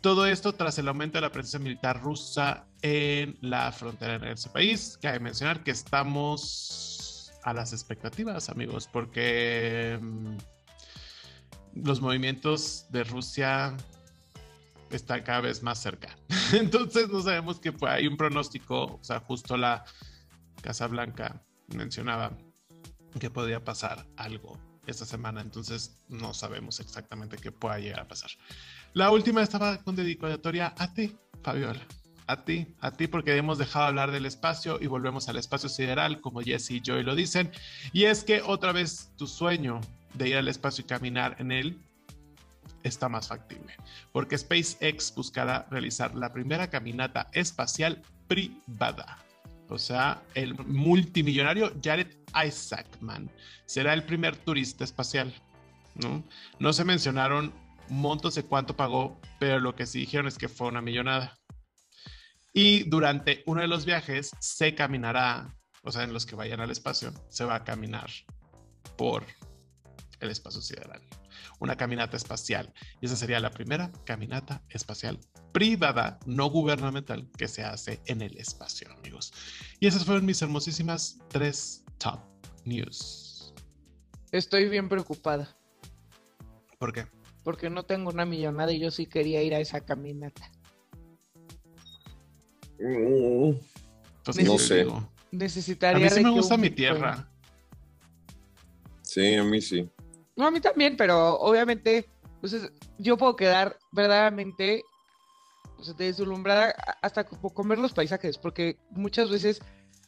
Todo 0.00 0.26
esto 0.26 0.54
tras 0.54 0.78
el 0.78 0.88
aumento 0.88 1.18
de 1.18 1.22
la 1.22 1.30
presencia 1.30 1.60
militar 1.60 2.02
rusa 2.02 2.66
en 2.82 3.38
la 3.40 3.70
frontera 3.70 4.16
en 4.16 4.24
ese 4.24 4.50
país. 4.50 4.98
Cabe 5.00 5.20
mencionar 5.20 5.62
que 5.62 5.70
estamos 5.70 7.30
a 7.44 7.52
las 7.52 7.72
expectativas, 7.72 8.48
amigos, 8.48 8.88
porque 8.92 9.96
mm, 10.02 10.36
los 11.74 12.00
movimientos 12.00 12.86
de 12.90 13.04
Rusia 13.04 13.76
están 14.90 15.22
cada 15.22 15.40
vez 15.40 15.62
más 15.62 15.78
cerca. 15.80 16.16
Entonces 16.52 17.08
no 17.08 17.22
sabemos 17.22 17.58
que 17.58 17.72
hay 17.82 18.06
un 18.06 18.16
pronóstico, 18.16 18.84
o 18.84 19.04
sea, 19.04 19.20
justo 19.20 19.56
la 19.56 19.84
Casa 20.60 20.86
Blanca 20.86 21.42
mencionaba 21.68 22.36
que 23.18 23.30
podría 23.30 23.64
pasar 23.64 24.06
algo 24.16 24.58
esta 24.86 25.04
semana, 25.04 25.40
entonces 25.40 26.02
no 26.08 26.34
sabemos 26.34 26.80
exactamente 26.80 27.36
qué 27.36 27.52
pueda 27.52 27.78
llegar 27.78 28.00
a 28.00 28.08
pasar. 28.08 28.30
La 28.94 29.10
última 29.10 29.42
estaba 29.42 29.78
con 29.78 29.94
dedicatoria 29.94 30.74
a 30.76 30.92
ti, 30.92 31.16
Fabiola. 31.42 31.80
A 32.26 32.44
ti, 32.44 32.74
a 32.80 32.92
ti, 32.92 33.08
porque 33.08 33.36
hemos 33.36 33.58
dejado 33.58 33.86
hablar 33.86 34.10
del 34.12 34.26
espacio 34.26 34.78
y 34.80 34.86
volvemos 34.86 35.28
al 35.28 35.36
espacio 35.36 35.68
sideral, 35.68 36.20
como 36.20 36.40
Jesse 36.40 36.72
y 36.72 36.80
Joy 36.80 37.02
lo 37.02 37.14
dicen. 37.14 37.50
Y 37.92 38.04
es 38.04 38.24
que 38.24 38.42
otra 38.42 38.72
vez 38.72 39.10
tu 39.16 39.26
sueño 39.26 39.80
de 40.14 40.28
ir 40.28 40.36
al 40.36 40.48
espacio 40.48 40.82
y 40.82 40.86
caminar 40.88 41.36
en 41.38 41.52
él 41.52 41.78
está 42.82 43.08
más 43.08 43.28
factible, 43.28 43.74
porque 44.12 44.36
SpaceX 44.36 45.14
buscará 45.14 45.66
realizar 45.70 46.14
la 46.14 46.32
primera 46.32 46.68
caminata 46.68 47.28
espacial 47.32 48.02
privada. 48.26 49.18
O 49.68 49.78
sea, 49.78 50.22
el 50.34 50.54
multimillonario 50.66 51.72
Jared 51.82 52.08
Isaacman 52.44 53.30
será 53.66 53.94
el 53.94 54.04
primer 54.04 54.36
turista 54.36 54.84
espacial. 54.84 55.32
¿no? 55.94 56.22
no 56.58 56.72
se 56.72 56.84
mencionaron 56.84 57.52
montos 57.88 58.34
de 58.34 58.42
cuánto 58.42 58.76
pagó, 58.76 59.20
pero 59.38 59.60
lo 59.60 59.74
que 59.74 59.86
sí 59.86 60.00
dijeron 60.00 60.26
es 60.26 60.38
que 60.38 60.48
fue 60.48 60.68
una 60.68 60.82
millonada. 60.82 61.38
Y 62.52 62.84
durante 62.84 63.42
uno 63.46 63.62
de 63.62 63.68
los 63.68 63.86
viajes 63.86 64.32
se 64.40 64.74
caminará, 64.74 65.54
o 65.82 65.90
sea, 65.90 66.02
en 66.02 66.12
los 66.12 66.26
que 66.26 66.36
vayan 66.36 66.60
al 66.60 66.70
espacio, 66.70 67.12
se 67.28 67.44
va 67.44 67.56
a 67.56 67.64
caminar 67.64 68.10
por 68.96 69.24
el 70.22 70.30
espacio 70.30 70.60
sideral. 70.62 71.02
Una 71.58 71.76
caminata 71.76 72.16
espacial. 72.16 72.72
Y 73.00 73.06
esa 73.06 73.16
sería 73.16 73.40
la 73.40 73.50
primera 73.50 73.90
caminata 74.04 74.62
espacial 74.70 75.18
privada, 75.52 76.18
no 76.26 76.46
gubernamental, 76.50 77.28
que 77.36 77.48
se 77.48 77.62
hace 77.62 78.00
en 78.06 78.22
el 78.22 78.36
espacio, 78.38 78.90
amigos. 78.92 79.32
Y 79.80 79.86
esas 79.86 80.04
fueron 80.04 80.24
mis 80.24 80.40
hermosísimas 80.42 81.18
tres 81.28 81.84
top 81.98 82.20
news. 82.64 83.52
Estoy 84.30 84.68
bien 84.68 84.88
preocupada 84.88 85.56
¿Por 86.78 86.92
qué? 86.92 87.06
porque 87.44 87.68
no 87.68 87.82
tengo 87.82 88.08
una 88.10 88.24
millonada 88.24 88.72
y 88.72 88.78
yo 88.80 88.90
sí 88.92 89.06
quería 89.06 89.42
ir 89.42 89.54
a 89.54 89.58
esa 89.60 89.80
caminata. 89.80 90.50
Pues, 92.78 94.36
No 94.38 94.52
¿qué 94.52 94.58
te 94.58 94.58
sé. 94.58 94.76
digo? 94.78 94.96
A 94.96 95.08
Necesitaría 95.32 96.04
mí 96.04 96.10
sí 96.10 96.22
me 96.22 96.30
gusta 96.30 96.54
un 96.54 96.60
mi 96.60 96.70
tierra. 96.70 97.28
Sí, 99.02 99.34
a 99.34 99.44
mí 99.44 99.60
sí. 99.60 99.88
No, 100.42 100.48
a 100.48 100.50
mí 100.50 100.60
también, 100.60 100.96
pero 100.96 101.38
obviamente, 101.38 102.04
pues 102.40 102.52
es- 102.52 102.68
yo 102.98 103.16
puedo 103.16 103.36
quedar 103.36 103.78
verdaderamente 103.92 104.82
pues, 105.76 105.96
deslumbrada 105.96 106.74
hasta 107.00 107.22
comer 107.24 107.78
los 107.78 107.92
paisajes, 107.92 108.38
porque 108.38 108.76
muchas 108.90 109.30
veces 109.30 109.60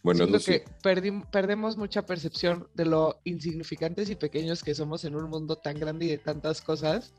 Bueno, 0.02 0.18
siento 0.24 0.40
sí. 0.40 0.46
que 0.46 0.64
perdi- 0.82 1.24
perdemos 1.30 1.76
mucha 1.76 2.04
percepción 2.04 2.68
de 2.74 2.84
lo 2.86 3.20
insignificantes 3.22 4.10
y 4.10 4.16
pequeños 4.16 4.64
que 4.64 4.74
somos 4.74 5.04
en 5.04 5.14
un 5.14 5.30
mundo 5.30 5.54
tan 5.54 5.78
grande 5.78 6.06
y 6.06 6.08
de 6.08 6.18
tantas 6.18 6.60
cosas. 6.60 7.12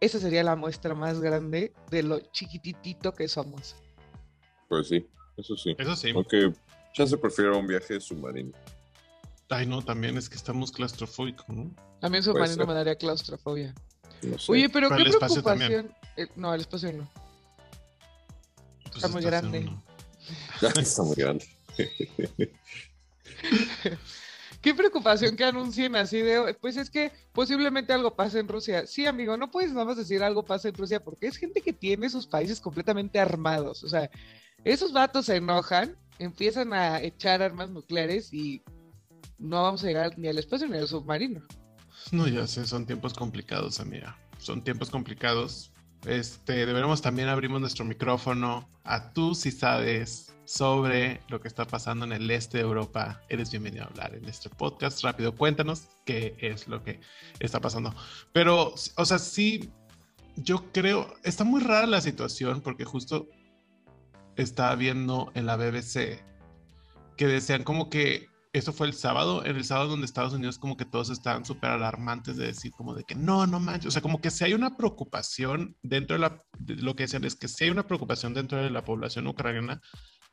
Esa 0.00 0.18
sería 0.18 0.42
la 0.42 0.56
muestra 0.56 0.92
más 0.94 1.20
grande 1.20 1.72
de 1.88 2.02
lo 2.02 2.18
chiquititito 2.32 3.12
que 3.14 3.28
somos. 3.28 3.76
Pues 4.68 4.88
sí, 4.88 5.06
eso 5.36 5.56
sí. 5.56 5.76
Eso 5.78 5.94
sí. 5.94 6.10
Aunque 6.12 6.52
ya 6.96 7.06
se 7.06 7.16
prefiere 7.16 7.52
un 7.56 7.66
viaje 7.68 8.00
submarino. 8.00 8.50
Ay, 9.50 9.66
no, 9.66 9.82
también 9.82 10.16
es 10.16 10.28
que 10.28 10.36
estamos 10.36 10.70
claustrofóbicos, 10.70 11.48
¿no? 11.48 11.74
También 12.00 12.22
Puede 12.22 12.34
submarino 12.34 12.56
ser. 12.56 12.66
me 12.66 12.74
daría 12.74 12.94
claustrofobia. 12.94 13.74
No 14.22 14.38
sé. 14.38 14.52
Oye, 14.52 14.68
pero, 14.68 14.88
Pero 14.88 15.04
qué 15.04 15.10
el 15.10 15.18
preocupación. 15.18 15.94
Eh, 16.16 16.28
no, 16.36 16.54
el 16.54 16.60
espacio 16.60 16.92
no. 16.92 17.10
Pues 18.84 18.96
Está 18.96 19.08
muy 19.08 19.22
grande. 19.22 19.58
en 19.58 19.68
uno. 19.68 19.82
Está 20.80 21.02
muy 21.02 21.16
grande. 21.16 21.46
Qué 24.60 24.74
preocupación 24.74 25.36
que 25.36 25.44
anuncien 25.44 25.96
así 25.96 26.20
de, 26.20 26.54
pues 26.60 26.76
es 26.76 26.90
que 26.90 27.10
posiblemente 27.32 27.94
algo 27.94 28.14
pase 28.14 28.40
en 28.40 28.48
Rusia. 28.48 28.86
Sí, 28.86 29.06
amigo, 29.06 29.36
no 29.38 29.50
puedes 29.50 29.72
nada 29.72 29.86
más 29.86 29.96
decir 29.96 30.22
algo 30.22 30.44
pasa 30.44 30.68
en 30.68 30.74
Rusia 30.74 31.02
porque 31.02 31.26
es 31.28 31.38
gente 31.38 31.62
que 31.62 31.72
tiene 31.72 32.10
sus 32.10 32.26
países 32.26 32.60
completamente 32.60 33.18
armados. 33.18 33.82
O 33.84 33.88
sea, 33.88 34.10
esos 34.62 34.92
vatos 34.92 35.26
se 35.26 35.36
enojan, 35.36 35.96
empiezan 36.18 36.74
a 36.74 37.00
echar 37.00 37.40
armas 37.40 37.70
nucleares 37.70 38.34
y 38.34 38.62
no 39.40 39.62
vamos 39.62 39.82
a 39.82 39.86
llegar 39.86 40.18
ni 40.18 40.28
al 40.28 40.38
espacio 40.38 40.68
ni 40.68 40.78
al 40.78 40.86
submarino. 40.86 41.42
No, 42.12 42.28
ya 42.28 42.46
sé, 42.46 42.66
son 42.66 42.86
tiempos 42.86 43.14
complicados, 43.14 43.80
amiga. 43.80 44.16
Son 44.38 44.62
tiempos 44.62 44.90
complicados. 44.90 45.72
Este, 46.06 46.64
deberemos 46.66 47.02
también 47.02 47.28
abrimos 47.28 47.60
nuestro 47.60 47.84
micrófono 47.84 48.68
a 48.84 49.12
tú 49.12 49.34
si 49.34 49.50
sabes 49.50 50.34
sobre 50.44 51.20
lo 51.28 51.40
que 51.40 51.48
está 51.48 51.66
pasando 51.66 52.04
en 52.04 52.12
el 52.12 52.30
este 52.30 52.58
de 52.58 52.64
Europa. 52.64 53.20
Eres 53.28 53.50
bienvenido 53.50 53.84
a 53.84 53.88
hablar 53.88 54.14
en 54.14 54.24
este 54.26 54.48
podcast. 54.48 55.02
Rápido, 55.02 55.34
cuéntanos 55.34 55.88
qué 56.04 56.34
es 56.38 56.68
lo 56.68 56.82
que 56.82 57.00
está 57.38 57.60
pasando. 57.60 57.94
Pero, 58.32 58.74
o 58.96 59.04
sea, 59.04 59.18
sí, 59.18 59.70
yo 60.36 60.70
creo, 60.72 61.14
está 61.22 61.44
muy 61.44 61.60
rara 61.60 61.86
la 61.86 62.00
situación 62.00 62.60
porque 62.62 62.84
justo 62.84 63.28
estaba 64.36 64.74
viendo 64.74 65.30
en 65.34 65.46
la 65.46 65.56
BBC 65.56 66.22
que 67.16 67.26
decían 67.26 67.62
como 67.62 67.90
que 67.90 68.29
eso 68.52 68.72
fue 68.72 68.86
el 68.86 68.94
sábado, 68.94 69.44
en 69.44 69.56
el 69.56 69.64
sábado 69.64 69.90
donde 69.90 70.06
Estados 70.06 70.32
Unidos 70.32 70.58
como 70.58 70.76
que 70.76 70.84
todos 70.84 71.10
estaban 71.10 71.44
súper 71.44 71.70
alarmantes 71.70 72.36
de 72.36 72.46
decir 72.46 72.72
como 72.72 72.94
de 72.94 73.04
que 73.04 73.14
no, 73.14 73.46
no 73.46 73.60
manches, 73.60 73.86
o 73.86 73.90
sea, 73.90 74.02
como 74.02 74.20
que 74.20 74.30
si 74.30 74.44
hay 74.44 74.54
una 74.54 74.76
preocupación 74.76 75.76
dentro 75.82 76.14
de 76.14 76.20
la, 76.20 76.42
de 76.58 76.76
lo 76.76 76.96
que 76.96 77.04
decían 77.04 77.24
es 77.24 77.36
que 77.36 77.48
si 77.48 77.64
hay 77.64 77.70
una 77.70 77.86
preocupación 77.86 78.34
dentro 78.34 78.58
de 78.58 78.70
la 78.70 78.84
población 78.84 79.26
ucraniana 79.26 79.80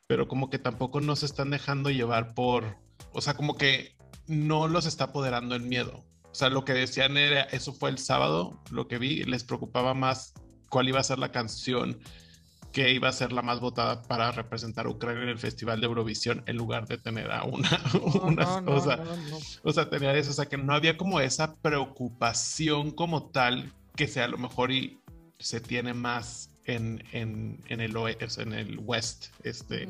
pero 0.08 0.28
como 0.28 0.50
que 0.50 0.58
tampoco 0.58 1.02
no 1.02 1.16
se 1.16 1.26
están 1.26 1.50
dejando 1.50 1.90
llevar 1.90 2.34
por, 2.34 2.78
o 3.12 3.22
sea, 3.22 3.36
como 3.36 3.56
que 3.56 3.98
no 4.26 4.68
los 4.68 4.86
está 4.86 5.06
apoderando 5.06 5.56
el 5.56 5.64
miedo. 5.64 6.06
O 6.24 6.36
sea, 6.36 6.50
lo 6.50 6.66
que 6.66 6.74
decían 6.74 7.18
era, 7.18 7.44
eso 7.44 7.74
fue 7.74 7.90
el 7.90 7.98
sábado, 7.98 8.62
lo 8.72 8.88
que 8.88 8.98
vi, 8.98 9.24
les 9.24 9.44
preocupaba 9.44 9.94
más 9.94 10.34
cuál 10.70 10.88
iba 10.88 11.00
a 11.00 11.04
ser 11.04 11.20
la 11.20 11.32
canción 11.32 12.00
que 12.78 12.92
iba 12.92 13.10
a 13.10 13.12
ser 13.12 13.34
la 13.34 13.42
más 13.42 13.60
votada 13.60 14.04
para 14.04 14.30
representar 14.30 14.86
a 14.86 14.90
Ucrania 14.90 15.24
en 15.24 15.30
el 15.30 15.40
Festival 15.40 15.82
de 15.82 15.88
Eurovisión 15.88 16.44
en 16.46 16.58
lugar 16.58 16.88
de 16.88 17.00
tener 17.00 17.32
a 17.32 17.44
una, 17.44 17.72
una 18.22 18.64
cosa. 18.64 19.04
o 19.64 19.74
sea, 19.74 19.90
tener 19.90 20.16
eso, 20.16 20.30
o 20.30 20.34
sea, 20.36 20.46
que 20.46 20.60
no 20.60 20.76
había 20.76 20.96
como 20.96 21.20
esa 21.20 21.56
preocupación 21.56 22.92
como 22.92 23.32
tal 23.32 23.74
que 23.96 24.08
sea 24.08 24.26
a 24.26 24.28
lo 24.28 24.38
mejor 24.38 24.72
y 24.72 25.02
se 25.40 25.60
tiene 25.60 25.96
más 25.96 26.52
en, 26.66 27.04
en, 27.14 27.64
en 27.68 27.82
el 27.82 27.98
oeste, 27.98 28.44
en 28.44 28.54
el 28.54 28.78
west, 28.78 29.30
este, 29.42 29.90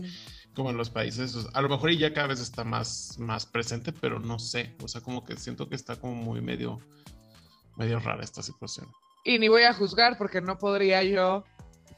como 0.56 0.70
en 0.70 0.78
los 0.78 0.90
países. 0.90 1.46
a 1.54 1.62
lo 1.62 1.68
mejor 1.68 1.92
ya 1.92 2.14
cada 2.14 2.28
vez 2.28 2.40
está 2.40 2.64
más, 2.64 3.20
más 3.20 3.46
presente, 3.46 3.92
pero 3.92 4.18
no 4.22 4.40
sé. 4.40 4.78
O 4.82 4.88
sea, 4.88 5.02
como 5.02 5.26
que 5.26 5.36
siento 5.36 5.68
que 5.68 5.76
está 5.76 5.98
como 5.98 6.16
muy 6.16 6.40
medio, 6.40 6.80
medio 7.76 8.00
rara 8.00 8.24
esta 8.24 8.42
situación. 8.42 8.88
Y 9.26 9.40
ni 9.40 9.50
voy 9.50 9.64
a 9.64 9.74
juzgar 9.74 10.18
porque 10.18 10.40
no 10.40 10.58
podría 10.58 11.04
yo 11.04 11.44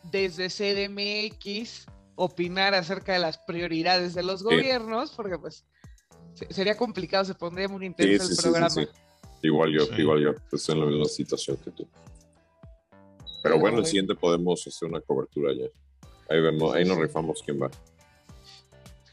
desde 0.03 0.49
CDMX 0.49 1.85
opinar 2.15 2.73
acerca 2.73 3.13
de 3.13 3.19
las 3.19 3.37
prioridades 3.37 4.13
de 4.13 4.23
los 4.23 4.43
gobiernos, 4.43 5.11
porque 5.11 5.37
pues 5.37 5.65
sería 6.49 6.75
complicado, 6.75 7.25
se 7.25 7.35
pondría 7.35 7.67
muy 7.67 7.85
intenso 7.85 8.29
el 8.29 8.37
programa. 8.37 8.91
igual 9.41 9.71
yo, 9.71 9.83
igual 9.97 10.21
yo, 10.21 10.31
estoy 10.51 10.75
en 10.75 10.81
la 10.81 10.87
misma 10.87 11.05
situación 11.05 11.57
que 11.57 11.71
tú. 11.71 11.87
Pero 13.41 13.57
bueno, 13.57 13.79
el 13.79 13.85
siguiente 13.85 14.15
podemos 14.15 14.67
hacer 14.67 14.89
una 14.89 14.99
cobertura 14.99 15.53
ya. 15.53 15.65
Ahí 16.29 16.41
vemos, 16.41 16.75
ahí 16.75 16.85
nos 16.85 16.97
rifamos 16.97 17.41
quién 17.43 17.61
va. 17.61 17.71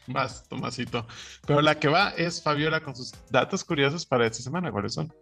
Más, 0.07 0.47
Tomasito. 0.47 1.05
Pero 1.45 1.61
la 1.61 1.79
que 1.79 1.87
va 1.87 2.09
es 2.09 2.41
Fabiola 2.41 2.81
con 2.81 2.95
sus 2.95 3.13
datos 3.29 3.63
curiosos 3.63 4.05
para 4.05 4.25
esta 4.25 4.41
semana. 4.41 4.71
¿Cuáles 4.71 4.93
son? 4.93 5.13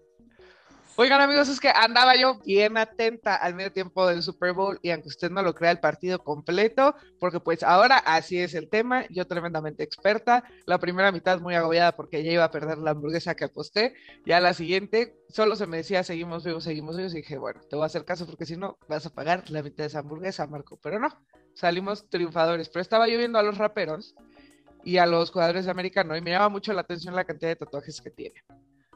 Oigan 0.98 1.20
amigos, 1.20 1.50
es 1.50 1.60
que 1.60 1.68
andaba 1.68 2.16
yo 2.16 2.40
bien 2.46 2.78
atenta 2.78 3.36
al 3.36 3.54
medio 3.54 3.70
tiempo 3.74 4.08
del 4.08 4.24
Super 4.24 4.54
Bowl 4.54 4.80
y 4.82 4.92
aunque 4.92 5.10
usted 5.10 5.30
no 5.30 5.44
lo 5.44 5.54
crea 5.54 5.72
el 5.72 5.82
partido 5.82 6.20
completo, 6.20 6.96
porque 7.20 7.42
pues 7.42 7.64
ahora 7.64 7.98
así 7.98 8.40
es 8.40 8.54
el 8.54 8.70
tema, 8.70 9.06
yo 9.10 9.28
tremendamente 9.28 9.84
experta, 9.84 10.46
la 10.66 10.80
primera 10.80 11.12
mitad 11.12 11.42
muy 11.42 11.54
agobiada 11.54 11.98
porque 11.98 12.24
ya 12.24 12.32
iba 12.32 12.46
a 12.46 12.52
perder 12.52 12.78
la 12.78 12.92
hamburguesa 12.92 13.36
que 13.36 13.44
aposté, 13.44 13.94
ya 14.26 14.40
la 14.40 14.54
siguiente 14.54 15.18
solo 15.28 15.58
se 15.58 15.68
me 15.68 15.78
decía 15.78 16.02
seguimos 16.02 16.46
vivos, 16.46 16.64
seguimos 16.64 16.96
vivos 16.96 17.14
y 17.14 17.18
dije, 17.18 17.38
bueno, 17.38 17.60
te 17.70 17.76
voy 17.76 17.84
a 17.84 17.88
hacer 17.88 18.06
caso 18.06 18.26
porque 18.26 18.46
si 18.46 18.56
no 18.56 18.78
vas 18.88 19.06
a 19.06 19.10
pagar 19.10 19.50
la 19.50 19.64
mitad 19.64 19.84
de 19.84 19.88
esa 19.88 20.00
hamburguesa, 20.00 20.48
Marco, 20.48 20.80
pero 20.82 20.98
no, 20.98 21.10
salimos 21.56 22.10
triunfadores, 22.10 22.70
pero 22.70 22.82
estaba 22.82 23.10
yo 23.10 23.18
viendo 23.18 23.38
a 23.38 23.44
los 23.44 23.58
raperos 23.58 24.16
y 24.86 24.96
a 24.96 25.06
los 25.06 25.30
jugadores 25.30 25.66
de 25.66 25.72
americano 25.72 26.16
y 26.16 26.22
me 26.22 26.32
llama 26.32 26.48
mucho 26.48 26.72
la 26.72 26.82
atención 26.82 27.16
la 27.16 27.26
cantidad 27.26 27.50
de 27.50 27.58
tatuajes 27.58 28.00
que 28.00 28.12
tienen. 28.12 28.42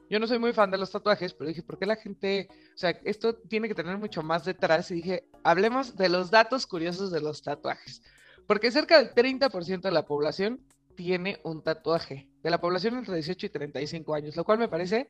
Yo 0.09 0.19
no 0.19 0.25
soy 0.25 0.39
muy 0.39 0.53
fan 0.53 0.71
de 0.71 0.77
los 0.77 0.91
tatuajes, 0.91 1.33
pero 1.33 1.49
dije, 1.49 1.61
¿por 1.61 1.77
qué 1.77 1.85
la 1.85 1.95
gente, 1.95 2.47
o 2.73 2.77
sea, 2.77 2.89
esto 3.03 3.35
tiene 3.35 3.67
que 3.67 3.75
tener 3.75 3.97
mucho 3.97 4.23
más 4.23 4.43
detrás? 4.43 4.89
Y 4.89 4.95
dije, 4.95 5.29
hablemos 5.43 5.95
de 5.95 6.09
los 6.09 6.31
datos 6.31 6.65
curiosos 6.65 7.11
de 7.11 7.21
los 7.21 7.43
tatuajes. 7.43 8.01
Porque 8.47 8.71
cerca 8.71 8.97
del 8.97 9.13
30% 9.13 9.81
de 9.81 9.91
la 9.91 10.05
población 10.05 10.61
tiene 10.95 11.39
un 11.43 11.61
tatuaje, 11.61 12.27
de 12.41 12.49
la 12.49 12.59
población 12.59 12.97
entre 12.97 13.13
18 13.13 13.45
y 13.45 13.49
35 13.49 14.15
años, 14.15 14.35
lo 14.35 14.43
cual 14.43 14.57
me 14.57 14.67
parece 14.67 15.07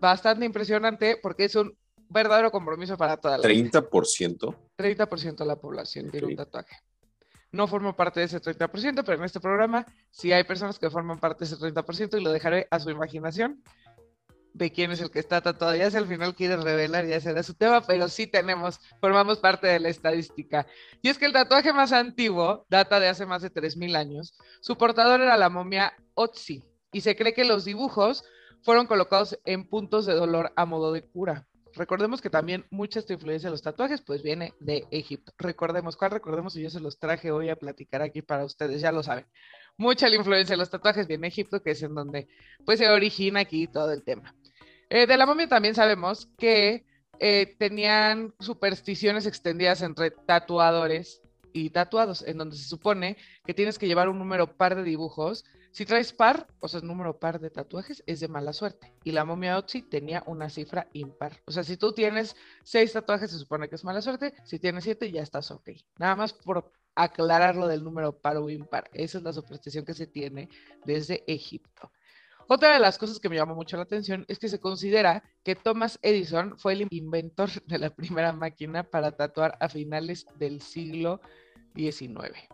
bastante 0.00 0.44
impresionante 0.44 1.18
porque 1.22 1.44
es 1.44 1.54
un 1.54 1.76
verdadero 2.08 2.50
compromiso 2.50 2.96
para 2.96 3.16
toda 3.16 3.38
la 3.38 3.44
¿30%? 3.44 4.56
30% 4.76 5.36
de 5.36 5.44
la 5.46 5.56
población 5.56 6.10
tiene 6.10 6.26
un 6.26 6.36
tatuaje. 6.36 6.76
No 7.52 7.66
formo 7.66 7.96
parte 7.96 8.20
de 8.20 8.26
ese 8.26 8.40
30%, 8.40 9.02
pero 9.04 9.18
en 9.18 9.24
este 9.24 9.40
programa 9.40 9.86
sí 10.10 10.32
hay 10.32 10.44
personas 10.44 10.78
que 10.78 10.90
forman 10.90 11.18
parte 11.18 11.44
de 11.44 11.54
ese 11.54 11.56
30% 11.56 12.20
y 12.20 12.22
lo 12.22 12.32
dejaré 12.32 12.66
a 12.70 12.78
su 12.78 12.90
imaginación 12.90 13.62
de 14.52 14.72
quién 14.72 14.90
es 14.90 15.00
el 15.00 15.10
que 15.10 15.18
está 15.18 15.40
tatuado. 15.40 15.76
Ya 15.76 15.90
si 15.90 15.96
al 15.96 16.06
final 16.06 16.34
quiere 16.34 16.56
revelar, 16.56 17.06
ya 17.06 17.20
será 17.20 17.42
su 17.42 17.54
tema, 17.54 17.80
pero 17.86 18.08
sí 18.08 18.26
tenemos, 18.26 18.80
formamos 19.00 19.38
parte 19.38 19.66
de 19.66 19.80
la 19.80 19.88
estadística. 19.88 20.66
Y 21.02 21.08
es 21.08 21.18
que 21.18 21.26
el 21.26 21.32
tatuaje 21.32 21.72
más 21.72 21.92
antiguo 21.92 22.66
data 22.68 23.00
de 23.00 23.08
hace 23.08 23.26
más 23.26 23.42
de 23.42 23.52
3.000 23.52 23.96
años. 23.96 24.34
Su 24.60 24.76
portador 24.76 25.20
era 25.20 25.36
la 25.36 25.48
momia 25.48 25.92
Otzi, 26.14 26.64
y 26.92 27.00
se 27.00 27.16
cree 27.16 27.34
que 27.34 27.44
los 27.44 27.64
dibujos 27.64 28.24
fueron 28.62 28.86
colocados 28.86 29.38
en 29.44 29.66
puntos 29.68 30.06
de 30.06 30.14
dolor 30.14 30.52
a 30.56 30.66
modo 30.66 30.92
de 30.92 31.02
cura. 31.02 31.46
Recordemos 31.74 32.20
que 32.20 32.30
también 32.30 32.66
mucha 32.70 32.98
esta 32.98 33.12
influencia 33.12 33.48
de 33.48 33.52
los 33.52 33.62
tatuajes 33.62 34.02
pues 34.02 34.22
viene 34.22 34.54
de 34.58 34.86
Egipto. 34.90 35.32
Recordemos, 35.38 35.96
¿cuál 35.96 36.10
recordemos? 36.10 36.56
Y 36.56 36.62
yo 36.62 36.70
se 36.70 36.80
los 36.80 36.98
traje 36.98 37.30
hoy 37.30 37.48
a 37.48 37.56
platicar 37.56 38.02
aquí 38.02 38.22
para 38.22 38.44
ustedes, 38.44 38.80
ya 38.80 38.90
lo 38.90 39.02
saben. 39.02 39.26
Mucha 39.76 40.08
la 40.08 40.16
influencia 40.16 40.54
de 40.54 40.58
los 40.58 40.70
tatuajes 40.70 41.06
viene 41.06 41.22
de 41.22 41.28
Egipto, 41.28 41.62
que 41.62 41.70
es 41.70 41.82
en 41.82 41.94
donde 41.94 42.28
pues 42.64 42.80
se 42.80 42.88
origina 42.88 43.40
aquí 43.40 43.68
todo 43.68 43.92
el 43.92 44.02
tema. 44.02 44.34
Eh, 44.90 45.06
de 45.06 45.16
la 45.16 45.24
momia 45.24 45.48
también 45.48 45.74
sabemos 45.76 46.28
que 46.36 46.84
eh, 47.20 47.54
tenían 47.58 48.34
supersticiones 48.40 49.24
extendidas 49.24 49.82
entre 49.82 50.10
tatuadores 50.10 51.22
y 51.52 51.70
tatuados, 51.70 52.22
en 52.22 52.38
donde 52.38 52.56
se 52.56 52.64
supone 52.64 53.16
que 53.44 53.54
tienes 53.54 53.78
que 53.78 53.86
llevar 53.86 54.08
un 54.08 54.18
número 54.18 54.56
par 54.56 54.74
de 54.74 54.82
dibujos. 54.82 55.44
Si 55.70 55.86
traes 55.86 56.12
par, 56.12 56.48
o 56.58 56.66
sea, 56.66 56.80
número 56.80 57.20
par 57.20 57.38
de 57.38 57.50
tatuajes, 57.50 58.02
es 58.06 58.18
de 58.18 58.26
mala 58.26 58.52
suerte. 58.52 58.92
Y 59.04 59.12
la 59.12 59.24
momia 59.24 59.58
Otzi 59.58 59.82
tenía 59.82 60.24
una 60.26 60.50
cifra 60.50 60.88
impar. 60.92 61.40
O 61.46 61.52
sea, 61.52 61.62
si 61.62 61.76
tú 61.76 61.92
tienes 61.92 62.34
seis 62.64 62.92
tatuajes, 62.92 63.30
se 63.30 63.38
supone 63.38 63.68
que 63.68 63.76
es 63.76 63.84
mala 63.84 64.02
suerte. 64.02 64.34
Si 64.44 64.58
tienes 64.58 64.82
siete, 64.82 65.12
ya 65.12 65.22
estás 65.22 65.52
ok. 65.52 65.70
Nada 65.98 66.16
más 66.16 66.32
por 66.32 66.72
aclarar 66.96 67.54
lo 67.54 67.68
del 67.68 67.84
número 67.84 68.18
par 68.18 68.38
o 68.38 68.50
impar. 68.50 68.90
Esa 68.92 69.18
es 69.18 69.24
la 69.24 69.32
superstición 69.32 69.84
que 69.84 69.94
se 69.94 70.08
tiene 70.08 70.48
desde 70.84 71.22
Egipto. 71.32 71.92
Otra 72.52 72.72
de 72.72 72.80
las 72.80 72.98
cosas 72.98 73.20
que 73.20 73.28
me 73.28 73.36
llamó 73.36 73.54
mucho 73.54 73.76
la 73.76 73.84
atención 73.84 74.24
es 74.26 74.40
que 74.40 74.48
se 74.48 74.58
considera 74.58 75.22
que 75.44 75.54
Thomas 75.54 76.00
Edison 76.02 76.58
fue 76.58 76.72
el 76.72 76.88
inventor 76.90 77.48
de 77.66 77.78
la 77.78 77.90
primera 77.94 78.32
máquina 78.32 78.82
para 78.82 79.12
tatuar 79.12 79.56
a 79.60 79.68
finales 79.68 80.26
del 80.36 80.60
siglo 80.60 81.20
XIX. 81.76 82.48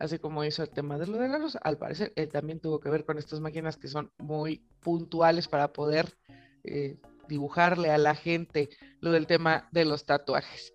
Así 0.00 0.18
como 0.18 0.42
hizo 0.42 0.64
el 0.64 0.70
tema 0.70 0.98
de 0.98 1.06
lo 1.06 1.16
de 1.18 1.28
la 1.28 1.38
luz, 1.38 1.56
al 1.62 1.78
parecer 1.78 2.12
él 2.16 2.28
también 2.28 2.58
tuvo 2.58 2.80
que 2.80 2.90
ver 2.90 3.04
con 3.04 3.16
estas 3.16 3.38
máquinas 3.38 3.76
que 3.76 3.86
son 3.86 4.10
muy 4.18 4.66
puntuales 4.80 5.46
para 5.46 5.72
poder 5.72 6.12
eh, 6.64 6.96
dibujarle 7.28 7.90
a 7.90 7.98
la 7.98 8.16
gente 8.16 8.68
lo 8.98 9.12
del 9.12 9.28
tema 9.28 9.68
de 9.70 9.84
los 9.84 10.06
tatuajes. 10.06 10.74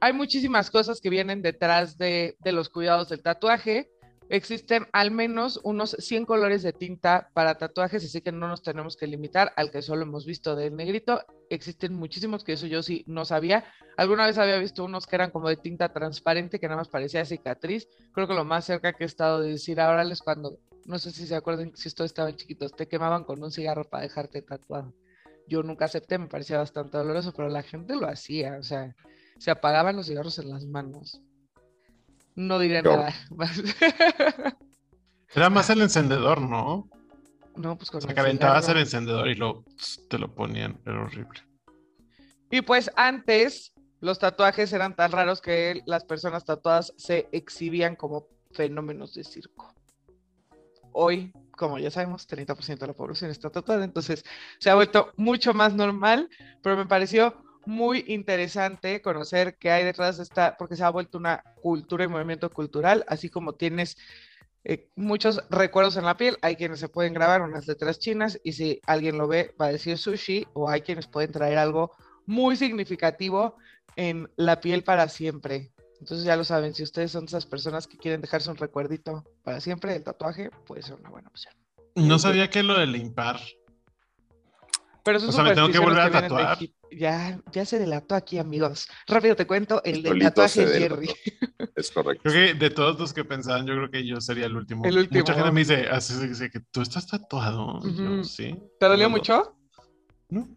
Hay 0.00 0.14
muchísimas 0.14 0.70
cosas 0.70 0.98
que 1.02 1.10
vienen 1.10 1.42
detrás 1.42 1.98
de, 1.98 2.38
de 2.38 2.52
los 2.52 2.70
cuidados 2.70 3.10
del 3.10 3.20
tatuaje. 3.20 3.90
Existen 4.30 4.86
al 4.92 5.10
menos 5.10 5.58
unos 5.62 5.96
100 5.98 6.26
colores 6.26 6.62
de 6.62 6.74
tinta 6.74 7.30
para 7.32 7.56
tatuajes, 7.56 8.04
así 8.04 8.20
que 8.20 8.30
no 8.30 8.46
nos 8.46 8.62
tenemos 8.62 8.96
que 8.96 9.06
limitar 9.06 9.52
al 9.56 9.70
que 9.70 9.80
solo 9.80 10.02
hemos 10.02 10.26
visto 10.26 10.54
del 10.54 10.76
negrito. 10.76 11.24
Existen 11.48 11.94
muchísimos 11.94 12.44
que 12.44 12.52
eso 12.52 12.66
yo 12.66 12.82
sí 12.82 13.04
no 13.06 13.24
sabía. 13.24 13.64
Alguna 13.96 14.26
vez 14.26 14.36
había 14.36 14.58
visto 14.58 14.84
unos 14.84 15.06
que 15.06 15.16
eran 15.16 15.30
como 15.30 15.48
de 15.48 15.56
tinta 15.56 15.94
transparente, 15.94 16.60
que 16.60 16.66
nada 16.66 16.76
más 16.76 16.88
parecía 16.88 17.24
cicatriz. 17.24 17.88
Creo 18.12 18.28
que 18.28 18.34
lo 18.34 18.44
más 18.44 18.66
cerca 18.66 18.92
que 18.92 19.04
he 19.04 19.06
estado 19.06 19.40
de 19.40 19.52
decir 19.52 19.80
ahora 19.80 20.02
es 20.02 20.20
cuando, 20.20 20.58
no 20.84 20.98
sé 20.98 21.10
si 21.10 21.26
se 21.26 21.34
acuerdan, 21.34 21.72
si 21.74 21.88
ustedes 21.88 22.10
estaban 22.10 22.36
chiquitos, 22.36 22.72
te 22.72 22.86
quemaban 22.86 23.24
con 23.24 23.42
un 23.42 23.50
cigarro 23.50 23.84
para 23.84 24.02
dejarte 24.02 24.42
tatuado. 24.42 24.92
Yo 25.46 25.62
nunca 25.62 25.86
acepté, 25.86 26.18
me 26.18 26.26
parecía 26.26 26.58
bastante 26.58 26.98
doloroso, 26.98 27.32
pero 27.32 27.48
la 27.48 27.62
gente 27.62 27.96
lo 27.96 28.06
hacía, 28.06 28.58
o 28.58 28.62
sea, 28.62 28.94
se 29.38 29.50
apagaban 29.50 29.96
los 29.96 30.06
cigarros 30.06 30.38
en 30.38 30.50
las 30.50 30.66
manos. 30.66 31.22
No 32.38 32.60
diré 32.60 32.82
nada 32.82 33.12
Era 35.34 35.50
más 35.50 35.70
el 35.70 35.82
encendedor, 35.82 36.40
¿no? 36.40 36.88
No, 37.56 37.76
pues 37.76 37.90
con 37.90 37.98
o 37.98 38.00
sea, 38.00 38.14
calentabas 38.14 38.68
el 38.68 38.78
encendedor 38.78 39.26
y 39.26 39.34
lo, 39.34 39.64
te 40.08 40.18
lo 40.18 40.32
ponían, 40.32 40.80
era 40.86 41.02
horrible. 41.02 41.40
Y 42.48 42.60
pues 42.62 42.92
antes 42.94 43.74
los 43.98 44.20
tatuajes 44.20 44.72
eran 44.72 44.94
tan 44.94 45.10
raros 45.10 45.40
que 45.40 45.82
las 45.84 46.04
personas 46.04 46.44
tatuadas 46.44 46.94
se 46.96 47.28
exhibían 47.32 47.96
como 47.96 48.28
fenómenos 48.52 49.14
de 49.14 49.24
circo. 49.24 49.74
Hoy, 50.92 51.32
como 51.50 51.80
ya 51.80 51.90
sabemos, 51.90 52.28
30% 52.28 52.78
de 52.78 52.86
la 52.86 52.94
población 52.94 53.32
está 53.32 53.50
tatuada, 53.50 53.84
entonces 53.84 54.22
se 54.60 54.70
ha 54.70 54.76
vuelto 54.76 55.12
mucho 55.16 55.54
más 55.54 55.74
normal, 55.74 56.30
pero 56.62 56.76
me 56.76 56.86
pareció 56.86 57.42
muy 57.68 58.02
interesante 58.08 59.02
conocer 59.02 59.58
qué 59.58 59.70
hay 59.70 59.84
detrás 59.84 60.16
de 60.16 60.22
esta, 60.22 60.56
porque 60.56 60.74
se 60.74 60.82
ha 60.84 60.90
vuelto 60.90 61.18
una 61.18 61.44
cultura 61.60 62.04
y 62.04 62.08
movimiento 62.08 62.48
cultural, 62.50 63.04
así 63.08 63.28
como 63.28 63.56
tienes 63.56 63.98
eh, 64.64 64.88
muchos 64.96 65.42
recuerdos 65.50 65.98
en 65.98 66.06
la 66.06 66.16
piel, 66.16 66.38
hay 66.40 66.56
quienes 66.56 66.80
se 66.80 66.88
pueden 66.88 67.12
grabar 67.12 67.42
unas 67.42 67.66
letras 67.66 67.98
chinas 67.98 68.40
y 68.42 68.52
si 68.52 68.80
alguien 68.86 69.18
lo 69.18 69.28
ve 69.28 69.54
va 69.60 69.66
a 69.66 69.72
decir 69.72 69.98
sushi 69.98 70.46
o 70.54 70.70
hay 70.70 70.80
quienes 70.80 71.08
pueden 71.08 71.30
traer 71.30 71.58
algo 71.58 71.92
muy 72.24 72.56
significativo 72.56 73.58
en 73.96 74.30
la 74.36 74.60
piel 74.60 74.82
para 74.82 75.06
siempre. 75.10 75.70
Entonces 76.00 76.24
ya 76.24 76.36
lo 76.36 76.44
saben, 76.44 76.72
si 76.72 76.82
ustedes 76.82 77.12
son 77.12 77.26
esas 77.26 77.44
personas 77.44 77.86
que 77.86 77.98
quieren 77.98 78.22
dejarse 78.22 78.50
un 78.50 78.56
recuerdito 78.56 79.24
para 79.44 79.60
siempre, 79.60 79.94
el 79.94 80.02
tatuaje 80.02 80.50
puede 80.66 80.82
ser 80.82 80.94
una 80.94 81.10
buena 81.10 81.28
opción. 81.28 81.52
No 81.94 82.18
sabía 82.18 82.48
que 82.48 82.62
lo 82.62 82.78
del 82.78 82.96
impar. 82.96 83.40
Pero 85.02 85.18
eso 85.18 85.28
o 85.28 85.32
sea, 85.32 85.44
me 85.44 85.54
tengo 85.54 85.70
que 85.70 85.78
volver 85.78 86.00
a 86.00 86.10
tatuar. 86.10 86.58
Ya, 86.90 87.40
ya 87.52 87.64
se 87.64 87.78
delató 87.78 88.14
aquí, 88.14 88.38
amigos. 88.38 88.88
Rápido 89.06 89.36
te 89.36 89.46
cuento 89.46 89.82
el 89.84 90.02
del 90.02 90.18
tatuaje 90.20 90.66
de. 90.66 90.78
Jerry. 90.80 91.10
Es 91.76 91.90
correcto. 91.90 92.22
Creo 92.30 92.34
que 92.48 92.54
de 92.58 92.70
todos 92.70 92.98
los 92.98 93.12
que 93.12 93.24
pensaban, 93.24 93.66
yo 93.66 93.74
creo 93.74 93.90
que 93.90 94.06
yo 94.06 94.20
sería 94.20 94.46
el 94.46 94.56
último. 94.56 94.84
El 94.84 94.98
último. 94.98 95.20
Mucha 95.20 95.34
gente 95.34 95.50
me 95.52 95.60
dice, 95.60 95.86
así 95.88 96.14
dice 96.26 96.50
que 96.50 96.60
tú 96.60 96.80
estás 96.82 97.06
tatuado. 97.06 97.80
Yo, 97.82 98.24
sí. 98.24 98.56
¿Te 98.80 98.86
dolió 98.86 99.08
No, 99.08 99.10
mucho? 99.16 99.56
No. 100.28 100.48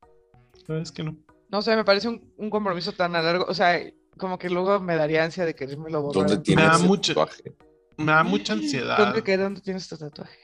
La 0.00 0.74
verdad 0.74 0.82
es 0.82 0.92
que 0.92 1.02
no. 1.04 1.16
No 1.48 1.62
sé, 1.62 1.76
me 1.76 1.84
parece 1.84 2.08
un, 2.08 2.32
un 2.36 2.50
compromiso 2.50 2.92
tan 2.92 3.14
a 3.16 3.22
largo. 3.22 3.44
O 3.48 3.54
sea, 3.54 3.80
como 4.18 4.38
que 4.38 4.50
luego 4.50 4.80
me 4.80 4.96
daría 4.96 5.24
ansia 5.24 5.44
de 5.44 5.54
quererme 5.54 5.90
lo 5.90 6.02
borrar. 6.02 6.26
¿Dónde 6.28 6.42
tienes 6.42 6.64
Me 6.64 6.70
da 6.70 6.76
ese 6.76 6.86
mucho- 6.86 7.14
tatuaje? 7.14 7.54
Me 7.98 8.12
da 8.12 8.24
mucha 8.24 8.52
ansiedad. 8.52 8.98
¿Dónde, 8.98 9.22
qué, 9.22 9.36
¿Dónde 9.38 9.60
tienes 9.62 9.88
tu 9.88 9.96
tatuaje? 9.96 10.38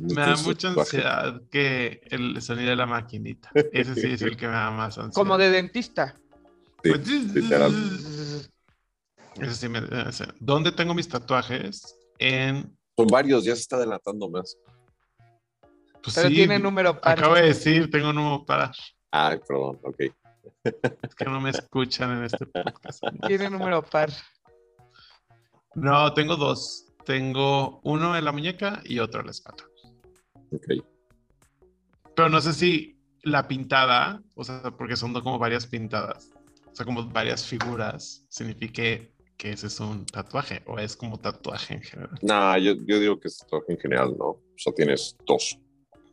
¿Dónde 0.00 0.14
Me 0.14 0.20
da 0.22 0.36
mucha 0.36 0.68
ansiedad 0.68 1.42
que 1.50 2.00
el 2.10 2.40
sonido 2.42 2.70
de 2.70 2.76
la 2.76 2.86
maquinita. 2.86 3.50
Ese 3.72 3.94
sí 3.94 4.12
es 4.12 4.22
el 4.22 4.36
que 4.36 4.46
me 4.46 4.52
da 4.54 4.70
más 4.70 4.98
ansiedad. 4.98 5.14
Como 5.14 5.38
de 5.38 5.50
dentista. 5.50 6.16
Sí, 6.82 6.90
Pues, 6.90 7.08
literal. 7.34 7.72
Ese 9.40 9.54
sí 9.54 9.68
me-. 9.68 9.82
¿Dónde 10.40 10.72
tengo 10.72 10.94
mis 10.94 11.08
tatuajes? 11.08 11.96
En. 12.18 12.76
Son 12.96 13.06
varios, 13.08 13.44
ya 13.44 13.54
se 13.54 13.62
está 13.62 13.78
delatando 13.78 14.28
más. 14.28 14.56
Pues 16.02 16.14
Pero 16.14 16.28
sí, 16.28 16.34
tiene 16.34 16.58
número 16.58 17.00
par. 17.00 17.18
Acabo 17.18 17.34
de 17.34 17.42
decir, 17.42 17.90
tengo 17.90 18.12
número 18.12 18.44
para. 18.44 18.70
Ay, 19.10 19.40
perdón, 19.46 19.80
ok. 19.82 19.96
Es 21.02 21.14
que 21.14 21.24
no 21.24 21.40
me 21.40 21.50
escuchan 21.50 22.18
en 22.18 22.24
este 22.24 22.46
podcast. 22.46 23.02
Tiene 23.26 23.48
número 23.50 23.82
par. 23.82 24.10
No, 25.74 26.12
tengo 26.12 26.36
dos. 26.36 26.86
Tengo 27.04 27.80
uno 27.84 28.16
en 28.16 28.24
la 28.24 28.32
muñeca 28.32 28.80
y 28.84 28.98
otro 28.98 29.20
en 29.20 29.26
la 29.26 29.32
espalda. 29.32 29.64
Ok. 30.54 30.84
Pero 32.14 32.28
no 32.28 32.40
sé 32.40 32.52
si 32.52 32.98
la 33.22 33.48
pintada, 33.48 34.22
o 34.34 34.44
sea, 34.44 34.62
porque 34.76 34.96
son 34.96 35.12
como 35.14 35.38
varias 35.38 35.66
pintadas, 35.66 36.30
o 36.70 36.74
sea, 36.74 36.86
como 36.86 37.08
varias 37.08 37.46
figuras, 37.46 38.26
signifique 38.28 39.12
que 39.36 39.50
ese 39.50 39.66
es 39.66 39.80
un 39.80 40.06
tatuaje 40.06 40.62
o 40.66 40.78
es 40.78 40.96
como 40.96 41.18
tatuaje 41.18 41.74
en 41.74 41.82
general. 41.82 42.18
Nah, 42.22 42.56
yo, 42.58 42.74
yo 42.86 43.00
digo 43.00 43.18
que 43.18 43.28
es 43.28 43.38
tatuaje 43.38 43.72
en 43.72 43.78
general, 43.78 44.14
¿no? 44.18 44.26
O 44.26 44.42
sea, 44.56 44.72
tienes 44.72 45.16
dos. 45.26 45.58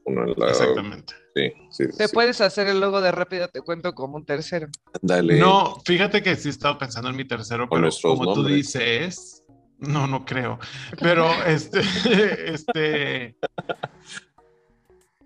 Uno 0.05 0.24
en 0.24 0.33
la. 0.38 0.50
Exactamente. 0.50 1.13
Sí, 1.36 1.53
sí. 1.69 1.83
Te 1.98 2.07
sí. 2.07 2.13
puedes 2.13 2.41
hacer 2.41 2.67
el 2.67 2.79
logo 2.79 3.01
de 3.01 3.12
rápido, 3.12 3.48
te 3.48 3.62
cuento 3.62 3.93
como 3.93 4.17
un 4.17 4.25
tercero. 4.25 4.67
Dale. 5.01 5.39
No, 5.39 5.79
fíjate 5.86 6.24
que 6.24 6.36
sí 6.36 6.48
he 6.48 6.51
estado 6.51 6.77
pensando 6.77 7.10
en 7.10 7.15
mi 7.15 7.25
tercero, 7.25 7.69
Con 7.69 7.81
pero 7.81 7.95
como 8.01 8.33
tú 8.33 8.41
nombres. 8.41 8.55
dices, 8.55 9.43
no, 9.77 10.07
no 10.07 10.25
creo. 10.25 10.60
Pero 11.00 11.29
este, 11.45 11.81
este, 12.53 13.38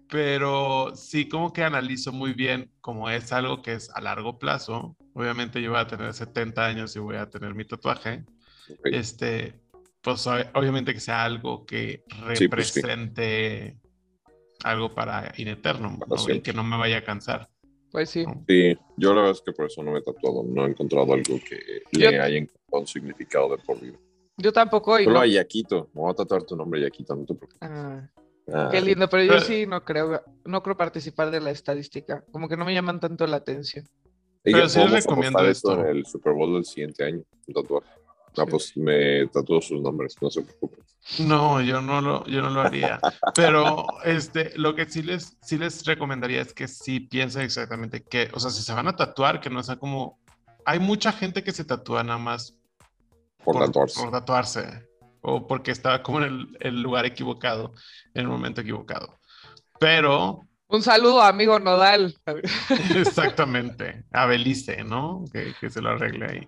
pero 0.10 0.96
sí 0.96 1.28
como 1.28 1.52
que 1.54 1.64
analizo 1.64 2.12
muy 2.12 2.34
bien 2.34 2.72
como 2.82 3.10
es 3.10 3.32
algo 3.32 3.62
que 3.62 3.74
es 3.74 3.90
a 3.96 4.02
largo 4.02 4.38
plazo. 4.40 4.96
Obviamente 5.14 5.62
yo 5.62 5.72
voy 5.72 5.80
a 5.80 5.88
tener 5.88 6.14
70 6.14 6.66
años 6.66 6.96
y 6.96 7.00
voy 7.00 7.16
a 7.16 7.30
tener 7.30 7.56
mi 7.56 7.66
tatuaje. 7.66 8.24
Ok. 8.70 8.80
Este, 8.86 9.60
pues 10.02 10.26
ob- 10.28 10.50
obviamente 10.54 10.94
que 10.94 11.00
sea 11.00 11.24
algo 11.24 11.66
que 11.66 12.04
Sí, 12.36 12.48
pues, 12.48 12.70
sí. 12.70 12.82
represente 12.82 13.78
algo 14.64 14.94
para 14.94 15.32
in 15.38 15.48
eternum, 15.50 16.00
Para 16.00 16.22
¿no? 16.22 16.34
y 16.34 16.42
que 16.42 16.54
no 16.54 16.64
me 16.64 16.78
vaya 16.78 16.98
a 16.98 17.04
cansar. 17.04 17.50
Pues 17.92 18.10
sí. 18.10 18.26
¿no? 18.26 18.44
Sí, 18.48 18.76
yo 18.98 19.10
la 19.14 19.22
verdad 19.22 19.36
es 19.38 19.42
que 19.42 19.54
por 19.54 19.66
eso 19.68 19.82
no 19.84 19.92
me 19.92 20.00
he 20.00 20.02
tatuado. 20.02 20.44
No 20.44 20.66
he 20.66 20.70
encontrado 20.70 21.14
algo 21.14 21.40
que 21.48 21.84
Yo- 21.92 22.12
le 22.12 22.20
haya 22.20 22.38
encontrado 22.38 22.82
un 22.82 22.88
significado 22.88 23.56
de 23.56 23.64
por 23.64 23.80
vida. 23.80 23.98
Yo 24.38 24.52
tampoco. 24.52 25.00
Y 25.00 25.06
Solo 25.06 25.16
no- 25.16 25.22
a 25.22 25.28
Yaquito. 25.28 25.90
Me 25.94 26.02
voy 26.02 26.12
a 26.12 26.16
tatuar 26.16 26.44
tu 26.44 26.56
nombre, 26.58 26.82
Yaquito. 26.82 27.16
No 27.16 27.22
te 27.26 27.34
preocupes. 27.36 27.58
Ah, 27.62 28.06
Ah, 28.54 28.70
qué 28.72 28.82
lindo, 28.82 29.10
pero 29.10 29.24
yo 29.24 29.40
sí 29.42 29.66
no 29.66 29.84
creo, 29.84 30.22
no 30.46 30.62
creo 30.64 30.78
participar 30.78 31.32
de 31.32 31.40
la 31.42 31.52
estadística. 31.52 32.24
Como 32.32 32.48
que 32.48 32.58
no 32.58 32.66
me 32.66 32.74
llaman 32.74 33.00
tanto 33.00 33.26
la 33.28 33.38
atención. 33.38 33.88
pero 34.44 34.70
sí 34.70 34.80
les 34.80 34.92
recomiendo 35.06 35.40
esto 35.46 35.80
en 35.80 35.88
el 35.98 36.06
Super 36.06 36.34
Bowl 36.34 36.54
del 36.54 36.66
siguiente 36.66 37.04
año. 37.04 37.24
Un 37.48 37.54
tatuaje. 37.54 37.88
Ah, 38.38 38.44
Sí. 38.44 38.52
pues 38.52 38.76
me 38.76 39.28
tatúo 39.28 39.62
sus 39.62 39.82
nombres, 39.82 40.16
no 40.22 40.30
se 40.30 40.42
preocupen. 40.42 40.84
No, 41.20 41.62
yo 41.62 41.82
no 41.82 42.02
lo, 42.02 42.26
yo 42.26 42.42
no 42.42 42.50
lo 42.50 42.60
haría. 42.62 43.00
Pero 43.34 43.86
este, 44.04 44.52
lo 44.58 44.76
que 44.76 44.86
sí 44.90 45.04
les, 45.04 45.38
sí 45.42 45.58
les 45.58 45.86
recomendaría 45.86 46.42
es 46.42 46.54
que 46.54 46.68
sí 46.68 47.00
piensen 47.00 47.44
exactamente 47.44 48.04
que, 48.04 48.30
o 48.34 48.40
sea, 48.42 48.52
si 48.52 48.62
se 48.62 48.74
van 48.74 48.90
a 48.90 48.96
tatuar, 48.98 49.40
que 49.40 49.50
no 49.50 49.64
sea 49.64 49.78
como. 49.78 50.20
Hay 50.66 50.80
mucha 50.80 51.14
gente 51.14 51.44
que 51.44 51.54
se 51.54 51.64
tatúa 51.64 52.04
nada 52.04 52.18
más 52.20 52.60
Por, 53.44 53.58
tatuarse. 53.58 54.02
por 54.02 54.12
tatuarse, 54.12 54.86
o 55.28 55.48
porque 55.48 55.72
estaba 55.72 56.04
como 56.04 56.20
en 56.20 56.26
el, 56.26 56.58
el 56.60 56.82
lugar 56.82 57.06
equivocado, 57.06 57.74
en 58.14 58.22
el 58.24 58.28
momento 58.28 58.62
equivocado. 58.62 59.18
Pero, 59.80 60.42
Un 60.68 60.82
saludo, 60.84 61.22
amigo 61.22 61.60
Nodal. 61.60 62.16
exactamente, 62.96 64.04
a 64.12 64.26
Belice, 64.26 64.84
¿no? 64.84 65.24
Que, 65.32 65.54
que 65.60 65.70
se 65.70 65.82
lo 65.82 65.90
arregle 65.90 66.26
ahí. 66.26 66.48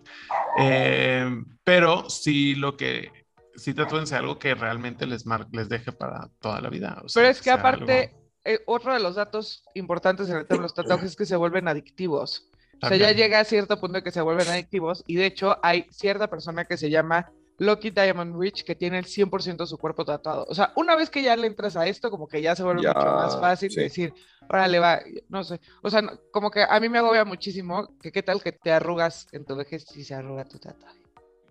Eh, 0.60 1.30
pero 1.64 2.10
sí 2.10 2.56
lo 2.56 2.78
que, 2.78 3.12
sí 3.56 3.74
tatúense 3.74 4.16
algo 4.16 4.40
que 4.40 4.56
realmente 4.56 5.06
les, 5.06 5.26
mar- 5.26 5.48
les 5.52 5.70
deje 5.70 5.92
para 5.92 6.30
toda 6.40 6.62
la 6.62 6.70
vida. 6.70 7.02
o 7.04 7.10
sea, 7.10 7.22
Pero 7.22 7.32
es 7.32 7.42
que 7.42 7.52
aparte, 7.52 8.04
algo- 8.14 8.28
eh, 8.46 8.60
otro 8.66 8.94
de 8.94 9.00
los 9.00 9.16
datos 9.16 9.64
importantes 9.74 10.30
en 10.30 10.38
el 10.38 10.48
tema 10.48 10.60
de 10.60 10.64
los 10.64 10.74
tatuajes 10.74 11.12
es 11.12 11.16
que 11.16 11.26
se 11.26 11.36
vuelven 11.36 11.68
adictivos. 11.68 12.50
O 12.54 12.80
sea, 12.80 12.90
También. 12.92 13.10
ya 13.10 13.16
llega 13.16 13.40
a 13.40 13.44
cierto 13.44 13.80
punto 13.80 14.04
que 14.04 14.12
se 14.12 14.22
vuelven 14.22 14.48
adictivos 14.48 15.04
y 15.08 15.16
de 15.16 15.26
hecho 15.26 15.58
hay 15.64 15.88
cierta 15.90 16.30
persona 16.30 16.66
que 16.66 16.78
se 16.78 16.92
llama 16.92 17.32
Lucky 17.60 17.90
Diamond 17.90 18.40
Rich 18.40 18.64
que 18.64 18.76
tiene 18.76 19.00
el 19.00 19.06
100% 19.06 19.58
de 19.64 19.68
su 19.68 19.78
cuerpo 19.78 20.06
tatuado. 20.06 20.46
O 20.48 20.54
sea, 20.54 20.74
una 20.76 20.96
vez 20.96 21.10
que 21.10 21.24
ya 21.24 21.36
le 21.36 21.48
entras 21.48 21.76
a 21.76 21.88
esto, 21.88 22.12
como 22.12 22.28
que 22.28 22.42
ya 22.42 22.56
se 22.56 22.64
vuelve 22.64 22.84
Ya, 22.84 22.94
mucho 22.94 23.08
más 23.12 23.40
fácil 23.40 23.72
sí. 23.72 23.80
decir, 23.82 24.14
órale, 24.50 24.80
va, 24.80 25.02
no 25.30 25.44
sé. 25.44 25.60
O 25.82 25.90
sea, 25.90 26.02
no- 26.02 26.20
como 26.32 26.52
que 26.52 26.64
a 26.68 26.80
mí 26.80 26.88
me 26.90 27.00
agobia 27.00 27.26
muchísimo 27.26 27.98
que 28.00 28.12
qué 28.12 28.22
tal 28.22 28.42
que 28.44 28.52
te 28.52 28.72
arrugas 28.72 29.28
en 29.32 29.44
tu 29.46 29.56
vejez 29.56 29.86
si 29.86 30.04
se 30.04 30.14
arruga 30.14 30.46
tu 30.46 30.60
tatuaje. 30.60 31.02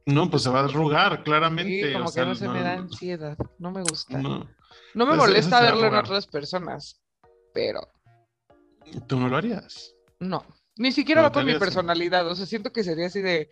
No, 0.07 0.31
pues 0.31 0.45
se 0.45 0.51
va 0.51 0.61
a 0.61 0.65
arrugar, 0.65 1.25
claramente. 1.25 1.87
Sí, 1.89 1.93
como 1.93 2.05
o 2.07 2.09
sea, 2.09 2.23
que 2.23 2.29
no 2.29 2.35
se 2.37 2.49
me 2.49 2.63
da 2.63 2.75
ansiedad, 2.75 3.37
no 3.59 3.73
me 3.73 3.83
gusta. 3.83 4.17
No, 4.19 4.49
no, 4.95 5.07
me 5.07 5.17
molesta 5.17 5.61
verlo 5.61 5.89
en 5.89 5.97
otras 5.97 6.29
personas, 6.29 7.03
pero 7.53 7.81
tú 9.09 9.19
no 9.19 9.29
lo 9.29 9.37
harías. 9.37 9.93
No, 10.21 10.47
ni 10.77 10.93
siquiera 10.93 11.23
va 11.23 11.33
con 11.33 11.45
mi 11.45 11.55
personalidad. 11.59 12.27
O 12.29 12.37
sea, 12.37 12.47
siento 12.47 12.73
que 12.73 12.85
sería 12.85 13.07
así 13.07 13.21
de 13.21 13.51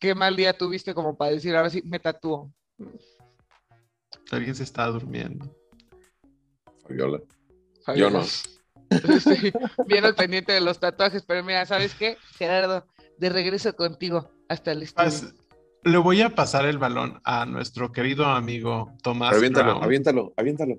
qué 0.00 0.14
mal 0.16 0.34
día 0.34 0.56
tuviste 0.56 0.94
como 0.94 1.16
para 1.16 1.30
decir, 1.32 1.54
ahora 1.54 1.70
sí, 1.70 1.82
me 1.84 2.00
tatúo. 2.00 2.52
Alguien 4.32 4.54
se 4.56 4.64
está 4.64 4.86
durmiendo. 4.86 5.54
Fabiola. 6.82 7.20
Fabiola. 7.84 8.22
Yo 8.22 8.26
no. 8.26 8.26
Estoy 9.16 9.52
bien 9.86 10.04
al 10.04 10.16
pendiente 10.16 10.52
de 10.52 10.60
los 10.60 10.80
tatuajes, 10.80 11.22
pero 11.24 11.44
mira, 11.44 11.64
¿sabes 11.66 11.94
qué? 11.94 12.16
Gerardo, 12.36 12.86
de 13.18 13.28
regreso 13.28 13.76
contigo 13.76 14.32
hasta 14.48 14.72
el 14.72 14.82
estudio. 14.82 15.08
Pas- 15.08 15.34
le 15.84 15.96
voy 15.98 16.20
a 16.22 16.30
pasar 16.34 16.66
el 16.66 16.76
balón 16.78 17.20
a 17.24 17.46
nuestro 17.46 17.92
querido 17.92 18.26
amigo 18.26 18.92
Tomás. 19.02 19.34
Aviéntalo, 19.36 19.70
Brown. 19.72 19.84
aviéntalo, 19.84 20.32
aviéntalo. 20.36 20.74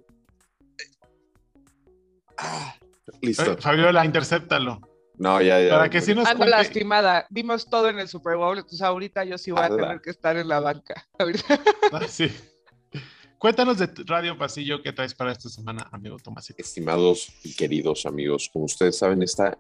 Ah, 2.38 2.76
listo. 3.22 3.54
Eh, 3.54 3.58
Fabiola, 3.58 4.06
intercéptalo. 4.06 4.80
No, 5.18 5.42
ya, 5.42 5.62
ya. 5.62 5.70
Para 5.70 5.90
que 5.90 6.02
sí 6.02 6.14
nos 6.16 6.26
Ando 6.28 6.40
cuente. 6.40 6.58
lastimada, 6.58 7.28
dimos 7.30 7.70
todo 7.70 7.90
en 7.90 8.00
el 8.00 8.08
Super 8.08 8.38
Bowl, 8.38 8.58
entonces 8.58 8.82
ahorita 8.82 9.24
yo 9.24 9.38
sí 9.38 9.52
voy 9.52 9.62
a 9.62 9.66
Ala. 9.66 9.76
tener 9.78 10.02
que 10.02 10.10
estar 10.10 10.36
en 10.38 10.48
la 10.48 10.60
banca. 10.60 11.08
Ah, 11.94 12.08
sí. 12.08 12.28
Cuéntanos 13.38 13.78
de 13.80 13.90
Radio 14.06 14.38
Pasillo 14.38 14.82
qué 14.82 14.94
traes 14.94 15.14
para 15.14 15.32
esta 15.32 15.50
semana, 15.50 15.88
amigo 15.92 16.18
Tomásito. 16.18 16.62
Estimados 16.62 17.28
y 17.44 17.56
queridos 17.56 18.06
amigos, 18.06 18.50
como 18.54 18.66
ustedes 18.66 18.98
saben, 18.98 19.22
esta 19.24 19.58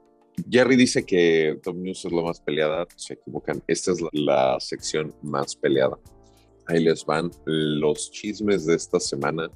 Jerry 0.49 0.75
dice 0.75 1.03
que 1.05 1.59
Top 1.61 1.75
News 1.75 2.05
es 2.05 2.11
la 2.11 2.21
más 2.21 2.39
peleada, 2.39 2.87
se 2.95 3.15
equivocan. 3.15 3.61
Esta 3.67 3.91
es 3.91 4.01
la, 4.01 4.09
la 4.13 4.59
sección 4.59 5.13
más 5.21 5.55
peleada. 5.55 5.97
Ahí 6.67 6.83
les 6.83 7.05
van 7.05 7.31
los 7.45 8.11
chismes 8.11 8.65
de 8.65 8.75
esta 8.75 8.99
semana. 8.99 9.49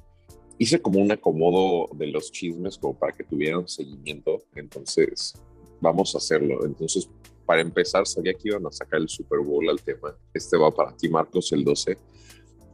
Hice 0.58 0.80
como 0.82 1.00
un 1.00 1.12
acomodo 1.12 1.88
de 1.94 2.08
los 2.08 2.30
chismes 2.30 2.78
como 2.78 2.98
para 2.98 3.12
que 3.12 3.24
tuvieran 3.24 3.66
seguimiento, 3.68 4.42
entonces 4.54 5.34
vamos 5.80 6.14
a 6.14 6.18
hacerlo. 6.18 6.64
Entonces, 6.64 7.08
para 7.44 7.60
empezar, 7.60 8.06
sabía 8.06 8.34
que 8.34 8.48
iban 8.48 8.66
a 8.66 8.72
sacar 8.72 9.00
el 9.00 9.08
Super 9.08 9.40
Bowl 9.40 9.68
al 9.68 9.80
tema. 9.80 10.16
Este 10.34 10.56
va 10.56 10.70
para 10.70 10.96
ti, 10.96 11.08
Marcos, 11.08 11.52
el 11.52 11.64
12. 11.64 11.96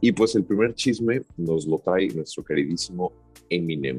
Y 0.01 0.11
pues 0.11 0.35
el 0.35 0.43
primer 0.43 0.73
chisme 0.73 1.21
nos 1.37 1.65
lo 1.65 1.79
trae 1.79 2.07
nuestro 2.09 2.43
queridísimo 2.43 3.13
Eminem. 3.49 3.97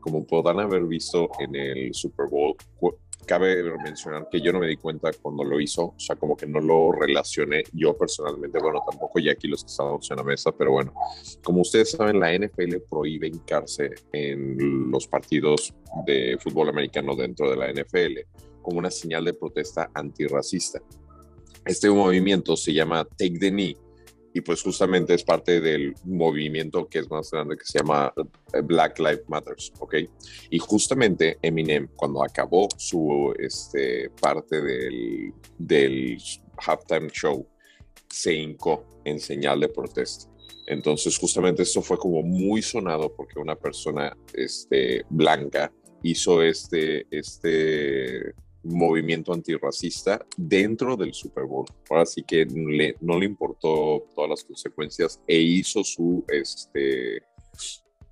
Como 0.00 0.26
podrán 0.26 0.60
haber 0.60 0.84
visto 0.84 1.30
en 1.38 1.54
el 1.54 1.94
Super 1.94 2.26
Bowl, 2.28 2.54
cabe 3.28 3.62
mencionar 3.84 4.28
que 4.30 4.40
yo 4.40 4.52
no 4.52 4.58
me 4.58 4.66
di 4.66 4.76
cuenta 4.76 5.10
cuando 5.20 5.44
lo 5.44 5.60
hizo, 5.60 5.84
o 5.88 6.00
sea, 6.00 6.16
como 6.16 6.34
que 6.34 6.46
no 6.46 6.60
lo 6.60 6.92
relacioné 6.92 7.62
yo 7.74 7.96
personalmente, 7.96 8.58
bueno, 8.58 8.82
tampoco 8.90 9.18
ya 9.20 9.32
aquí 9.32 9.46
los 9.46 9.62
que 9.62 9.70
estábamos 9.70 10.10
en 10.10 10.16
la 10.16 10.24
mesa, 10.24 10.50
pero 10.50 10.72
bueno, 10.72 10.94
como 11.44 11.60
ustedes 11.60 11.90
saben, 11.90 12.18
la 12.18 12.36
NFL 12.36 12.76
prohíbe 12.88 13.28
hincarse 13.28 13.90
en 14.12 14.90
los 14.90 15.06
partidos 15.06 15.74
de 16.06 16.38
fútbol 16.40 16.70
americano 16.70 17.14
dentro 17.14 17.50
de 17.50 17.56
la 17.56 17.70
NFL 17.70 18.20
como 18.62 18.78
una 18.78 18.90
señal 18.90 19.26
de 19.26 19.34
protesta 19.34 19.90
antirracista. 19.92 20.80
Este 21.66 21.90
movimiento 21.90 22.56
se 22.56 22.72
llama 22.72 23.04
Take 23.04 23.38
the 23.38 23.50
Knee 23.50 23.76
y 24.38 24.40
pues 24.40 24.62
justamente 24.62 25.14
es 25.14 25.24
parte 25.24 25.60
del 25.60 25.94
movimiento 26.04 26.88
que 26.88 27.00
es 27.00 27.10
más 27.10 27.28
grande 27.28 27.56
que 27.56 27.64
se 27.64 27.80
llama 27.80 28.12
eh, 28.52 28.60
Black 28.62 29.00
Lives 29.00 29.28
Matters, 29.28 29.72
¿ok? 29.80 29.96
Y 30.50 30.58
justamente 30.60 31.38
Eminem, 31.42 31.88
cuando 31.96 32.22
acabó 32.22 32.68
su 32.76 33.34
este, 33.36 34.10
parte 34.20 34.62
del, 34.62 35.34
del 35.58 36.18
halftime 36.56 37.08
show, 37.10 37.44
se 38.08 38.32
hincó 38.32 38.86
en 39.04 39.18
señal 39.18 39.58
de 39.58 39.70
protesta. 39.70 40.30
Entonces, 40.68 41.18
justamente 41.18 41.64
esto 41.64 41.82
fue 41.82 41.98
como 41.98 42.22
muy 42.22 42.62
sonado 42.62 43.12
porque 43.12 43.40
una 43.40 43.56
persona 43.56 44.16
este, 44.34 45.04
blanca 45.10 45.72
hizo 46.04 46.42
este, 46.42 47.06
este 47.10 48.34
movimiento 48.62 49.32
antirracista 49.32 50.24
dentro 50.36 50.96
del 50.96 51.14
Super 51.14 51.44
Bowl. 51.44 51.66
Ahora 51.88 52.06
sí 52.06 52.22
que 52.22 52.46
no 52.46 53.18
le 53.18 53.24
importó 53.24 54.06
todas 54.14 54.30
las 54.30 54.44
consecuencias 54.44 55.20
e 55.26 55.38
hizo 55.38 55.84
su, 55.84 56.24
este, 56.28 57.22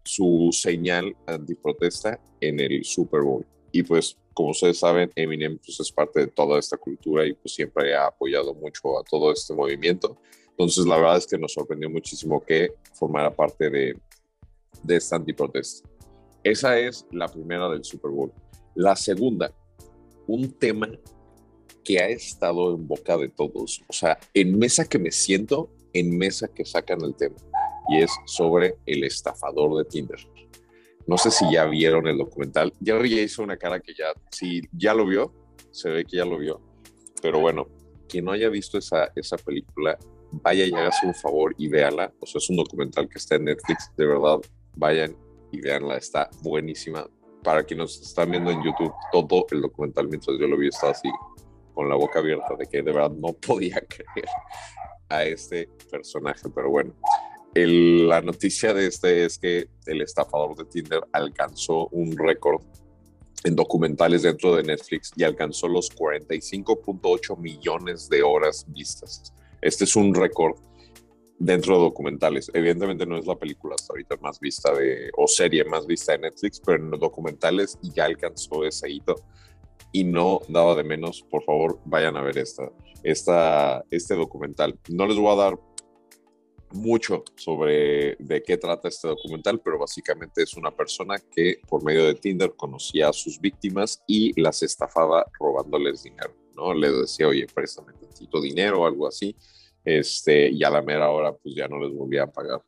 su 0.05 0.51
señal 0.53 1.17
antiprotesta 1.27 2.21
en 2.41 2.61
el 2.61 2.85
Super 2.85 3.23
Bowl. 3.23 3.45
Y 3.73 3.83
pues, 3.83 4.17
como 4.33 4.51
ustedes 4.51 4.79
saben, 4.79 5.11
Eminem 5.17 5.59
pues, 5.59 5.81
es 5.81 5.93
parte 5.93 6.21
de 6.21 6.27
toda 6.29 6.59
esta 6.59 6.77
cultura 6.77 7.27
y 7.27 7.35
pues 7.35 7.55
siempre 7.55 7.95
ha 7.95 8.07
apoyado 8.07 8.55
mucho 8.55 8.99
a 8.99 9.05
todo 9.05 9.33
este 9.33 9.53
movimiento. 9.53 10.17
Entonces, 10.51 10.87
la 10.87 10.97
verdad 10.97 11.19
es 11.19 11.27
que 11.27 11.37
nos 11.37 11.53
sorprendió 11.53 11.91
muchísimo 11.91 12.43
que 12.43 12.73
formara 12.95 13.35
parte 13.35 13.69
de, 13.69 13.99
de 14.83 14.97
esta 14.97 15.17
antiprotesta. 15.17 15.87
Esa 16.43 16.79
es 16.79 17.05
la 17.11 17.29
primera 17.29 17.69
del 17.69 17.85
Super 17.85 18.11
Bowl. 18.11 18.33
La 18.75 18.95
segunda, 18.95 19.53
un 20.27 20.53
tema 20.53 20.89
que 21.85 22.01
ha 22.01 22.09
estado 22.09 22.75
en 22.75 22.87
boca 22.87 23.17
de 23.17 23.29
todos. 23.29 23.83
O 23.89 23.93
sea, 23.93 24.19
en 24.35 24.59
mesa 24.59 24.89
que 24.89 24.99
me 24.99 25.13
siento, 25.13 25.71
en 25.93 26.19
mesa 26.19 26.49
que 26.49 26.65
sacan 26.65 27.03
el 27.03 27.15
tema. 27.15 27.37
Y 27.89 28.03
es 28.03 28.11
sobre 28.27 28.77
el 28.87 29.05
estafador 29.05 29.79
de 29.79 29.85
Tinder. 29.85 30.19
No 31.07 31.17
sé 31.17 31.31
si 31.31 31.45
ya 31.53 31.65
vieron 31.67 32.09
el 32.09 32.19
documental. 32.19 32.73
Ya 32.81 32.99
hizo 32.99 33.43
una 33.43 33.57
cara 33.57 33.79
que 33.79 33.95
ya, 33.95 34.07
si 34.31 34.63
ya 34.73 34.93
lo 34.93 35.07
vio, 35.07 35.33
se 35.71 35.89
ve 35.91 36.05
que 36.05 36.17
ya 36.17 36.25
lo 36.25 36.39
vio. 36.39 36.61
Pero 37.23 37.39
bueno, 37.39 37.69
quien 38.09 38.25
no 38.25 38.33
haya 38.33 38.49
visto 38.49 38.79
esa, 38.79 39.13
esa 39.15 39.37
película, 39.37 39.97
vaya 40.33 40.65
y 40.65 40.73
hágase 40.73 41.07
un 41.07 41.15
favor 41.15 41.55
y 41.57 41.69
véala. 41.69 42.13
O 42.19 42.27
sea, 42.27 42.41
es 42.41 42.51
un 42.51 42.57
documental 42.57 43.09
que 43.09 43.19
está 43.19 43.37
en 43.37 43.45
Netflix. 43.45 43.93
De 43.97 44.07
verdad, 44.07 44.39
vayan 44.75 45.17
y 45.53 45.61
véanla. 45.61 45.97
Está 45.97 46.29
buenísima. 46.43 47.09
Para 47.47 47.63
quienes 47.63 47.99
nos 48.01 48.09
están 48.09 48.33
viendo 48.33 48.51
en 48.51 48.61
YouTube, 48.61 48.93
todo 49.13 49.47
el 49.53 49.61
documental 49.61 50.09
mientras 50.09 50.37
yo 50.37 50.49
lo 50.49 50.59
vi 50.59 50.67
estaba 50.67 50.91
así 50.91 51.09
con 51.73 51.89
la 51.89 51.95
boca 51.95 52.19
abierta 52.19 52.57
de 52.59 52.67
que 52.67 52.83
de 52.83 52.91
verdad 52.91 53.13
no 53.13 53.33
podía 53.47 53.81
creer 53.87 54.29
a 55.09 55.25
este 55.25 55.69
personaje. 55.89 56.49
Pero 56.53 56.71
bueno, 56.71 56.93
la 57.55 58.21
noticia 58.21 58.75
de 58.75 58.89
este 58.89 59.25
es 59.25 59.39
que 59.39 59.69
el 59.87 60.03
estafador 60.03 60.57
de 60.57 60.65
Tinder 60.65 61.03
alcanzó 61.13 61.87
un 61.93 62.17
récord 62.17 62.63
en 63.45 63.55
documentales 63.55 64.23
dentro 64.23 64.57
de 64.57 64.65
Netflix 64.65 65.13
y 65.15 65.23
alcanzó 65.23 65.69
los 65.69 65.89
45.8 65.93 67.39
millones 67.39 68.09
de 68.09 68.25
horas 68.25 68.67
vistas. 68.67 69.33
Este 69.61 69.85
es 69.85 69.95
un 69.95 70.13
récord 70.17 70.57
dentro 71.39 71.75
de 71.75 71.81
documentales. 71.81 72.51
Evidentemente 72.55 73.07
no 73.07 73.17
es 73.17 73.27
la 73.27 73.37
película 73.37 73.75
hasta 73.75 73.93
ahorita 73.93 74.17
más 74.21 74.41
vista 74.41 74.75
de, 74.75 75.11
o 75.17 75.27
serie 75.27 75.65
más 75.65 75.87
vista 75.87 76.13
de 76.13 76.19
Netflix, 76.19 76.61
pero 76.61 76.83
en 76.83 76.91
los 76.91 77.01
documentales 77.01 77.79
ya 77.83 78.05
alcanzó 78.05 78.65
ese 78.65 78.91
hito 78.91 79.17
y 79.93 80.05
no 80.05 80.41
daba 80.49 80.75
de 80.75 80.85
menos. 80.85 81.23
Por 81.31 81.43
favor, 81.45 81.81
vayan 81.85 82.17
a 82.17 82.23
ver 82.23 82.39
esta, 82.39 82.71
esta, 83.03 83.85
este 83.91 84.15
documental. 84.15 84.79
No 84.89 85.07
les 85.07 85.17
voy 85.17 85.33
a 85.33 85.43
dar 85.43 85.59
mucho 86.73 87.25
sobre 87.37 88.17
de 88.17 88.43
qué 88.43 88.57
trata 88.57 88.89
este 88.89 89.09
documental, 89.09 89.61
pero 89.61 89.79
básicamente 89.79 90.43
es 90.43 90.57
una 90.57 90.71
persona 90.71 91.17
que 91.19 91.61
por 91.69 91.85
medio 91.85 92.05
de 92.05 92.15
Tinder 92.15 92.55
conocía 92.57 93.09
a 93.09 93.13
sus 93.13 93.41
víctimas 93.41 94.03
y 94.07 94.39
las 94.41 94.63
estafaba 94.63 95.25
robándoles 95.39 96.03
dinero, 96.03 96.35
¿no? 96.57 96.75
Les 96.75 96.93
decía, 96.99 97.29
oye, 97.29 97.47
préstame 97.53 97.93
tantito 97.93 98.41
dinero 98.41 98.83
o 98.83 98.87
algo 98.87 99.07
así, 99.07 99.37
este, 99.87 100.51
y 100.51 100.65
a 100.65 100.71
la 100.71 100.83
mera 100.83 101.11
hora 101.11 101.33
pues 101.33 101.55
ya 101.55 101.69
no 101.69 101.79
les 101.79 101.97
volvía 101.97 102.25
a 102.25 102.33
pagar. 102.33 102.61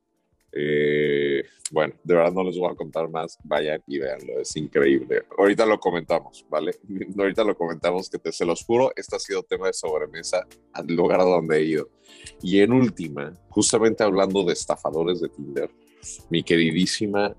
Eh, 0.52 1.42
bueno, 1.72 1.94
de 2.02 2.14
verdad 2.14 2.33
no 2.33 2.44
les 2.44 2.57
voy 2.57 2.70
a 2.72 2.76
contar 2.76 3.11
más, 3.11 3.37
vayan 3.42 3.83
y 3.88 3.98
véanlo, 3.98 4.40
es 4.40 4.57
increíble. 4.57 5.24
Ahorita 5.37 5.66
lo 5.66 5.81
comentamos, 5.81 6.46
¿vale? 6.48 6.72
Ahorita 7.18 7.42
lo 7.42 7.57
comentamos 7.57 8.09
que 8.09 8.18
te 8.18 8.31
se 8.31 8.46
los 8.46 8.64
juro, 8.64 8.92
este 8.94 9.16
ha 9.16 9.18
sido 9.18 9.42
tema 9.42 9.66
de 9.66 9.72
sobremesa 9.72 10.46
al 10.72 10.87
lugar 10.87 11.18
donde 11.20 11.59
he 11.59 11.64
ido. 11.64 11.90
Y 12.40 12.61
en 12.61 12.72
última, 12.72 13.35
justamente 13.48 14.04
hablando 14.04 14.44
de 14.44 14.52
estafadores 14.52 15.20
de 15.20 15.28
Tinder, 15.28 15.70
mi 16.31 16.44
queridísima 16.44 17.37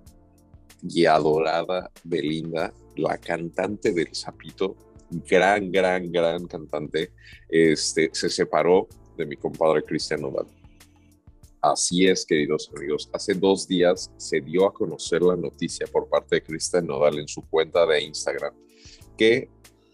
y 0.84 1.06
adorada 1.06 1.90
Belinda, 2.04 2.74
la 2.98 3.18
cantante 3.18 3.94
del 3.94 4.14
Zapito, 4.14 4.76
gran, 5.10 5.72
gran, 5.72 6.12
gran 6.12 6.46
cantante, 6.48 7.14
este, 7.48 8.10
se 8.12 8.30
separó 8.30 8.88
de 9.20 9.26
mi 9.26 9.36
compadre 9.36 9.84
Cristian 9.84 10.22
Nodal. 10.22 10.48
Así 11.62 12.08
es, 12.08 12.26
queridos 12.26 12.72
amigos. 12.76 13.10
Hace 13.14 13.34
dos 13.34 13.68
días 13.68 14.12
se 14.16 14.40
dio 14.40 14.66
a 14.66 14.74
conocer 14.74 15.22
la 15.22 15.36
noticia 15.36 15.86
por 15.88 16.08
parte 16.08 16.38
de 16.38 16.44
Cristian 16.44 16.88
Nodal 16.88 17.20
en 17.20 17.28
su 17.28 17.42
cuenta 17.42 17.86
de 17.86 18.02
Instagram 18.02 18.54
que 19.18 19.50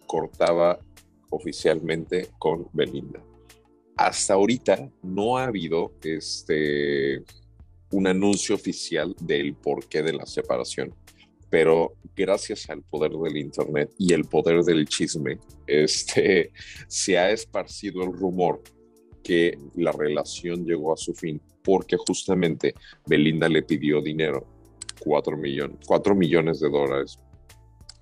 cortaba 0.06 0.80
oficialmente 1.32 2.30
con 2.38 2.68
Belinda. 2.72 3.24
Hasta 3.98 4.36
ahorita 4.36 4.92
no 5.02 5.38
ha 5.38 5.46
habido 5.46 5.94
este, 6.04 7.24
un 7.92 8.06
anuncio 8.06 8.54
oficial 8.54 9.16
del 9.20 9.56
porqué 9.56 10.04
de 10.04 10.14
la 10.14 10.28
separación, 10.28 10.94
pero 11.50 11.96
gracias 12.16 12.70
al 12.70 12.84
poder 12.84 13.12
del 13.12 13.38
Internet 13.38 13.92
y 13.98 14.14
el 14.14 14.26
poder 14.26 14.64
del 14.64 14.88
chisme, 14.88 15.40
este, 15.66 16.52
se 16.88 17.18
ha 17.18 17.32
esparcido 17.32 18.04
el 18.04 18.14
rumor 18.14 18.62
que 19.26 19.58
la 19.76 19.92
relación 19.92 20.64
llegó 20.66 20.94
a 20.94 20.98
su 20.98 21.16
fin 21.16 21.42
porque 21.64 21.98
justamente 21.98 22.76
Belinda 23.08 23.50
le 23.50 23.64
pidió 23.64 24.00
dinero, 24.00 24.46
4 25.00 25.36
millones, 25.36 25.80
4 25.88 26.14
millones 26.14 26.60
de 26.60 26.70
dólares 26.70 27.18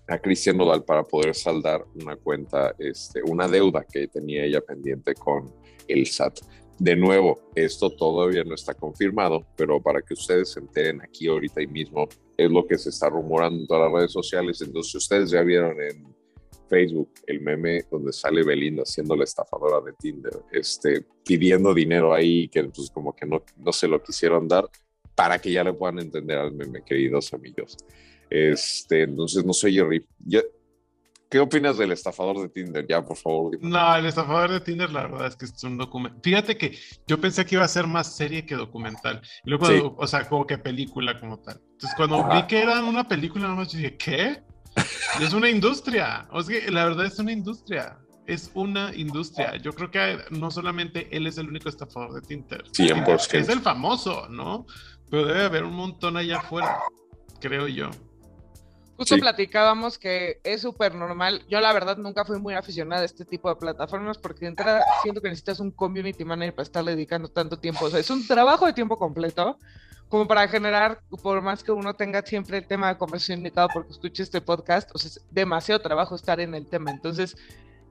a 0.10 0.20
Cristian 0.20 0.58
Nodal 0.58 0.84
para 0.84 1.04
poder 1.04 1.34
saldar 1.34 1.86
una 1.96 2.18
cuenta, 2.18 2.76
este, 2.78 3.22
una 3.24 3.48
deuda 3.48 3.86
que 3.90 4.10
tenía 4.10 4.44
ella 4.44 4.60
pendiente 4.60 5.14
con 5.16 5.50
el 5.88 6.06
SAT. 6.06 6.42
De 6.78 6.98
nuevo, 6.98 7.40
esto 7.56 7.90
todavía 7.90 8.44
no 8.44 8.56
está 8.56 8.74
confirmado, 8.74 9.46
pero 9.56 9.82
para 9.82 10.02
que 10.02 10.16
ustedes 10.16 10.52
se 10.52 10.60
enteren 10.60 11.02
aquí 11.02 11.28
ahorita 11.28 11.62
y 11.62 11.68
mismo, 11.68 12.10
es 12.36 12.52
lo 12.52 12.68
que 12.68 12.78
se 12.78 12.90
está 12.90 13.10
rumorando 13.10 13.62
en 13.62 13.68
todas 13.68 13.84
las 13.84 13.94
redes 13.94 14.12
sociales. 14.12 14.62
Entonces, 14.62 14.94
ustedes 14.96 15.32
ya 15.32 15.42
vieron 15.42 15.80
en 15.82 16.13
Facebook 16.70 17.12
el 17.28 17.42
meme 17.42 17.86
donde 17.92 18.14
sale 18.14 18.44
Belinda 18.44 18.86
siendo 18.86 19.16
la 19.16 19.24
estafadora 19.24 19.82
de 19.86 19.94
Tinder, 19.94 20.34
este, 20.52 21.06
pidiendo 21.26 21.74
dinero 21.74 22.14
ahí 22.14 22.48
que 22.48 22.64
pues 22.66 22.90
como 22.92 23.16
que 23.16 23.26
no, 23.26 23.44
no 23.58 23.72
se 23.72 23.88
lo 23.88 24.02
quisieron 24.02 24.48
dar 24.48 24.70
para 25.16 25.40
que 25.40 25.52
ya 25.52 25.64
le 25.64 25.74
puedan 25.74 26.00
entender 26.00 26.38
al 26.38 26.54
meme, 26.54 26.84
queridos 26.84 27.34
amigos. 27.34 27.78
Este, 28.30 29.04
entonces, 29.04 29.46
no 29.46 29.54
sé, 29.54 29.72
Jerry, 29.72 30.04
¿qué 31.30 31.40
opinas 31.40 31.78
del 31.78 31.92
estafador 31.92 32.42
de 32.42 32.50
Tinder? 32.50 32.86
Ya, 32.88 33.04
por 33.06 33.18
favor. 33.18 33.58
No, 33.62 33.96
el 33.96 34.08
estafador 34.08 34.52
de 34.52 34.60
Tinder, 34.60 34.90
la 34.92 35.04
verdad 35.04 35.28
es 35.28 35.36
que 35.36 35.46
es 35.46 35.64
un 35.64 35.78
documental. 35.78 36.20
Fíjate 36.24 36.58
que 36.58 36.78
yo 37.06 37.20
pensé 37.22 37.46
que 37.46 37.56
iba 37.56 37.64
a 37.64 37.68
ser 37.68 37.86
más 37.86 38.16
serie 38.16 38.46
que 38.46 38.56
documental. 38.56 39.22
luego, 39.44 39.96
o 39.98 40.08
sea, 40.08 40.28
como 40.28 40.48
que 40.48 40.58
película 40.58 41.20
como 41.20 41.40
tal. 41.40 41.62
Entonces, 41.74 41.94
cuando 41.96 42.28
vi 42.30 42.48
que 42.48 42.60
era 42.60 42.84
una 42.84 43.08
película, 43.08 43.44
nada 43.44 43.56
más 43.56 43.72
dije, 43.72 43.98
¿qué? 43.98 44.44
Es 45.22 45.34
una 45.34 45.50
industria. 45.50 46.28
O 46.32 46.42
sea, 46.42 46.60
la 46.72 46.86
verdad 46.86 47.06
es 47.06 47.20
una 47.20 47.32
industria. 47.32 47.98
Es 48.26 48.52
una 48.54 48.94
industria. 48.96 49.58
Yo 49.58 49.74
creo 49.74 49.92
que 49.92 50.20
no 50.32 50.50
solamente 50.50 51.10
él 51.16 51.28
es 51.28 51.38
el 51.38 51.50
único 51.50 51.70
estafador 51.70 52.14
de 52.14 52.22
Tinder. 52.22 52.64
100%. 52.72 53.34
Es 53.34 53.50
el 53.50 53.60
famoso, 53.60 54.28
¿no? 54.30 54.66
Pero 55.10 55.26
debe 55.26 55.44
haber 55.44 55.64
un 55.66 55.74
montón 55.74 56.18
allá 56.18 56.38
afuera, 56.38 56.80
creo 57.40 57.68
yo. 57.68 57.90
Justo 58.96 59.18
platicábamos 59.18 59.98
que 59.98 60.40
es 60.44 60.62
súper 60.62 60.94
normal. 60.94 61.44
Yo 61.50 61.60
la 61.60 61.74
verdad 61.74 61.98
nunca 61.98 62.24
fui 62.26 62.40
muy 62.40 62.54
aficionada 62.54 63.02
a 63.02 63.06
este 63.06 63.26
tipo 63.26 63.50
de 63.50 63.56
plataformas 63.56 64.18
porque 64.18 64.42
de 64.42 64.50
entrada 64.50 64.84
siento 65.02 65.20
que 65.20 65.30
necesitas 65.30 65.60
un 65.60 65.72
community 65.72 66.24
manager 66.24 66.56
para 66.56 66.64
estar 66.64 66.86
dedicando 66.86 67.28
tanto 67.28 67.58
tiempo. 67.60 67.86
O 67.86 67.90
sea, 67.90 68.00
es 68.00 68.10
un 68.10 68.26
trabajo 68.26 68.66
de 68.66 68.74
tiempo 68.74 68.98
completo 68.98 69.58
como 70.14 70.28
para 70.28 70.48
generar, 70.48 71.02
por 71.24 71.42
más 71.42 71.64
que 71.64 71.72
uno 71.72 71.96
tenga 71.96 72.22
siempre 72.22 72.60
el 72.60 72.68
tema 72.68 72.88
de 72.88 73.00
conversación 73.00 73.40
indicado 73.40 73.68
porque 73.74 73.94
escuche 73.94 74.22
este 74.22 74.42
podcast, 74.42 74.92
o 74.94 75.00
sea, 75.00 75.10
es 75.10 75.26
demasiado 75.32 75.82
trabajo 75.82 76.14
estar 76.14 76.40
en 76.40 76.54
el 76.54 76.68
tema. 76.68 76.92
Entonces, 76.92 77.36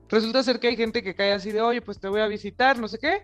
resulta 0.07 0.41
ser 0.41 0.61
que 0.61 0.69
hay 0.69 0.77
gente 0.77 1.03
que 1.03 1.15
cae 1.15 1.33
así 1.33 1.51
de, 1.51 1.59
oye, 1.59 1.81
pues 1.81 1.99
te 1.99 2.07
voy 2.07 2.21
a 2.21 2.27
visitar, 2.27 2.79
no 2.79 2.87
sé 2.87 2.97
qué. 2.97 3.23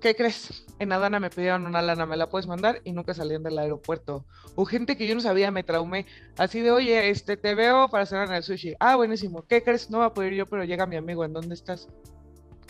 ¿Qué 0.00 0.16
crees? 0.16 0.66
En 0.80 0.90
Adana 0.90 1.20
me 1.20 1.30
pidieron 1.30 1.66
una 1.66 1.80
lana, 1.80 2.04
¿me 2.04 2.16
la 2.16 2.28
puedes 2.28 2.48
mandar? 2.48 2.80
Y 2.82 2.90
nunca 2.90 3.14
salían 3.14 3.44
del 3.44 3.60
aeropuerto. 3.60 4.24
O 4.56 4.64
gente 4.64 4.96
que 4.96 5.06
yo 5.06 5.14
no 5.14 5.20
sabía, 5.20 5.52
me 5.52 5.62
traumé. 5.62 6.06
Así 6.36 6.62
de, 6.62 6.72
oye, 6.72 7.10
este, 7.10 7.36
te 7.36 7.54
veo 7.54 7.88
para 7.88 8.06
cenar 8.06 8.26
en 8.26 8.34
el 8.34 8.42
sushi. 8.42 8.74
Ah, 8.80 8.96
buenísimo. 8.96 9.46
¿Qué 9.46 9.62
crees? 9.62 9.88
No 9.88 10.00
va 10.00 10.06
a 10.06 10.14
poder 10.14 10.34
yo, 10.34 10.46
pero 10.46 10.64
llega 10.64 10.84
mi 10.84 10.96
amigo. 10.96 11.24
¿En 11.24 11.32
dónde 11.32 11.54
estás? 11.54 11.86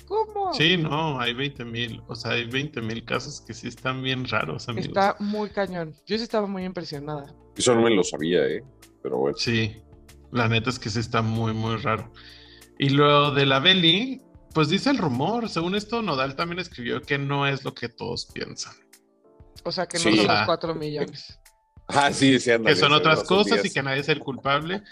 ¿Cómo? 0.06 0.54
Sí, 0.54 0.76
no, 0.76 1.20
hay 1.20 1.34
20 1.34 1.64
mil. 1.64 2.02
O 2.06 2.14
sea, 2.14 2.32
hay 2.32 2.44
20 2.46 2.80
mil 2.82 3.04
casos 3.04 3.40
que 3.40 3.52
sí 3.54 3.68
están 3.68 4.02
bien 4.02 4.26
raros, 4.28 4.68
amigos. 4.68 4.88
Está 4.88 5.16
muy 5.18 5.50
cañón. 5.50 5.94
Yo 6.06 6.16
sí 6.16 6.22
estaba 6.24 6.46
muy 6.46 6.64
impresionada. 6.64 7.34
Eso 7.56 7.74
no 7.74 7.82
me 7.82 7.90
lo 7.90 8.04
sabía, 8.04 8.44
¿eh? 8.46 8.62
Pero 9.02 9.18
bueno. 9.18 9.36
Sí, 9.36 9.76
la 10.32 10.48
neta 10.48 10.70
es 10.70 10.78
que 10.78 10.90
sí 10.90 11.00
está 11.00 11.22
muy, 11.22 11.52
muy 11.52 11.76
raro. 11.76 12.12
Y 12.78 12.90
lo 12.90 13.32
de 13.32 13.46
la 13.46 13.58
Belly, 13.58 14.22
pues 14.54 14.68
dice 14.68 14.90
el 14.90 14.98
rumor. 14.98 15.48
Según 15.48 15.74
esto, 15.74 16.02
Nodal 16.02 16.36
también 16.36 16.58
escribió 16.60 17.00
que 17.02 17.18
no 17.18 17.46
es 17.46 17.64
lo 17.64 17.74
que 17.74 17.88
todos 17.88 18.26
piensan. 18.32 18.74
O 19.64 19.72
sea, 19.72 19.86
que 19.86 19.96
no 19.98 20.02
Sí. 20.04 20.16
son 20.18 20.26
los 20.26 20.36
Ah. 20.36 20.42
4 20.46 20.74
millones. 20.74 21.40
Ah, 21.88 22.12
sí, 22.12 22.38
sí, 22.40 22.50
ándale, 22.50 22.74
Que 22.74 22.80
son 22.80 22.90
sí, 22.90 22.94
otras 22.96 23.22
cosas 23.24 23.58
y 23.58 23.62
días. 23.62 23.74
que 23.74 23.82
nadie 23.82 24.00
es 24.00 24.08
el 24.08 24.18
culpable. 24.20 24.82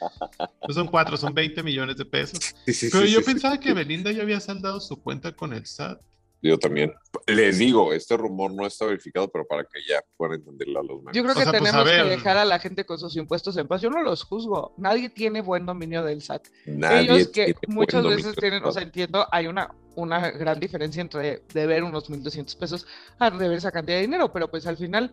No 0.69 0.75
son 0.75 0.87
cuatro, 0.89 1.17
son 1.17 1.35
20 1.35 1.63
millones 1.63 1.97
de 1.97 2.05
pesos. 2.05 2.39
Sí, 2.67 2.73
sí, 2.73 2.89
Pero 2.93 3.05
sí, 3.05 3.13
yo 3.13 3.19
sí, 3.21 3.25
sí. 3.27 3.33
pensaba 3.33 3.59
que 3.59 3.73
Belinda 3.73 4.13
ya 4.13 4.23
había 4.23 4.41
saldado 4.41 4.81
su 4.81 5.03
cuenta 5.03 5.33
con 5.33 5.53
el 5.53 5.67
SAT. 5.67 6.01
Yo 6.41 6.59
también. 6.59 6.93
Les 7.27 7.57
digo, 7.59 7.95
este 7.95 8.19
rumor 8.19 8.53
no 8.53 8.67
está 8.67 8.85
verificado, 8.85 9.29
pero 9.29 9.47
para 9.47 9.65
que 9.65 9.81
ya 9.89 10.01
puedan 10.17 10.37
entenderlo 10.41 10.81
a 10.81 10.83
los 10.85 10.99
memes. 10.99 11.17
Yo 11.17 11.23
creo 11.23 11.33
O 11.35 11.39
que 11.39 11.43
sea, 11.43 11.53
pues, 11.53 11.63
tenemos 11.65 11.89
que 11.91 11.97
ver. 11.97 12.07
dejar 12.11 12.37
a 12.37 12.45
la 12.45 12.59
gente 12.59 12.85
con 12.85 12.99
sus 12.99 13.17
impuestos 13.17 13.57
en 13.57 13.67
paz. 13.67 13.81
Yo 13.81 13.89
no 13.89 14.03
los 14.03 14.23
juzgo. 14.25 14.75
Nadie 14.77 15.09
tiene 15.09 15.41
buen 15.41 15.65
dominio 15.65 16.05
del 16.05 16.21
SAT. 16.21 16.49
Nadie 16.67 17.01
Ellos 17.15 17.29
que 17.29 17.55
muchas 17.69 18.05
veces 18.05 18.37
tienen, 18.37 18.63
o 18.63 18.71
sea, 18.73 18.83
entiendo, 18.83 19.27
hay 19.33 19.47
una, 19.47 19.75
una 19.95 20.31
gran 20.33 20.61
diferencia 20.61 21.01
entre 21.01 21.43
deber 21.55 21.83
unos 21.83 22.11
1.200 22.11 22.59
pesos 22.59 22.87
a 23.19 23.31
deber 23.31 23.57
esa 23.57 23.73
cantidad 23.73 23.97
de 23.97 24.03
dinero, 24.03 24.31
pero 24.31 24.51
pues 24.51 24.67
al 24.67 24.77
final, 24.77 25.11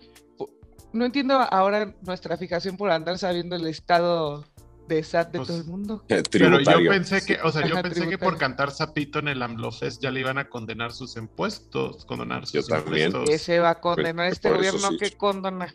no 0.94 1.06
entiendo 1.06 1.36
ahora 1.36 1.94
nuestra 2.02 2.38
fijación 2.38 2.78
por 2.78 2.92
andar 2.92 3.18
sabiendo 3.18 3.56
el 3.56 3.68
estado 3.68 4.46
de 4.88 5.04
SAT 5.04 5.32
de 5.32 5.38
Pues, 5.40 5.48
todo 5.48 5.58
el 5.58 5.66
mundo. 5.66 6.04
Pero 6.32 6.60
yo 6.60 6.90
pensé 6.90 7.24
que, 7.26 7.40
o 7.42 7.52
sea, 7.52 7.66
yo 7.66 7.76
Ajá, 7.76 7.84
pensé 7.84 8.10
que 8.10 8.18
por 8.18 8.38
cantar 8.38 8.72
sapito 8.72 9.20
en 9.20 9.30
el 9.30 9.42
AMLOFest 9.42 10.02
ya 10.02 10.12
le 10.12 10.20
iban 10.20 10.38
a 10.38 10.50
condenar 10.50 10.92
sus 10.92 11.16
impuestos, 11.16 12.06
condonar 12.06 12.46
sus 12.46 12.68
Yo 12.68 12.76
también. 12.76 13.08
impuestos. 13.08 13.30
Que 13.30 13.38
se 13.38 13.60
va 13.60 13.72
a 13.72 13.80
condenar 13.80 14.28
este 14.28 14.50
por 14.50 14.64
eso 14.64 14.74
gobierno 14.78 14.90
sí. 14.92 14.98
que 14.98 15.18
condona. 15.18 15.74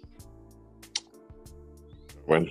Bueno, 2.26 2.50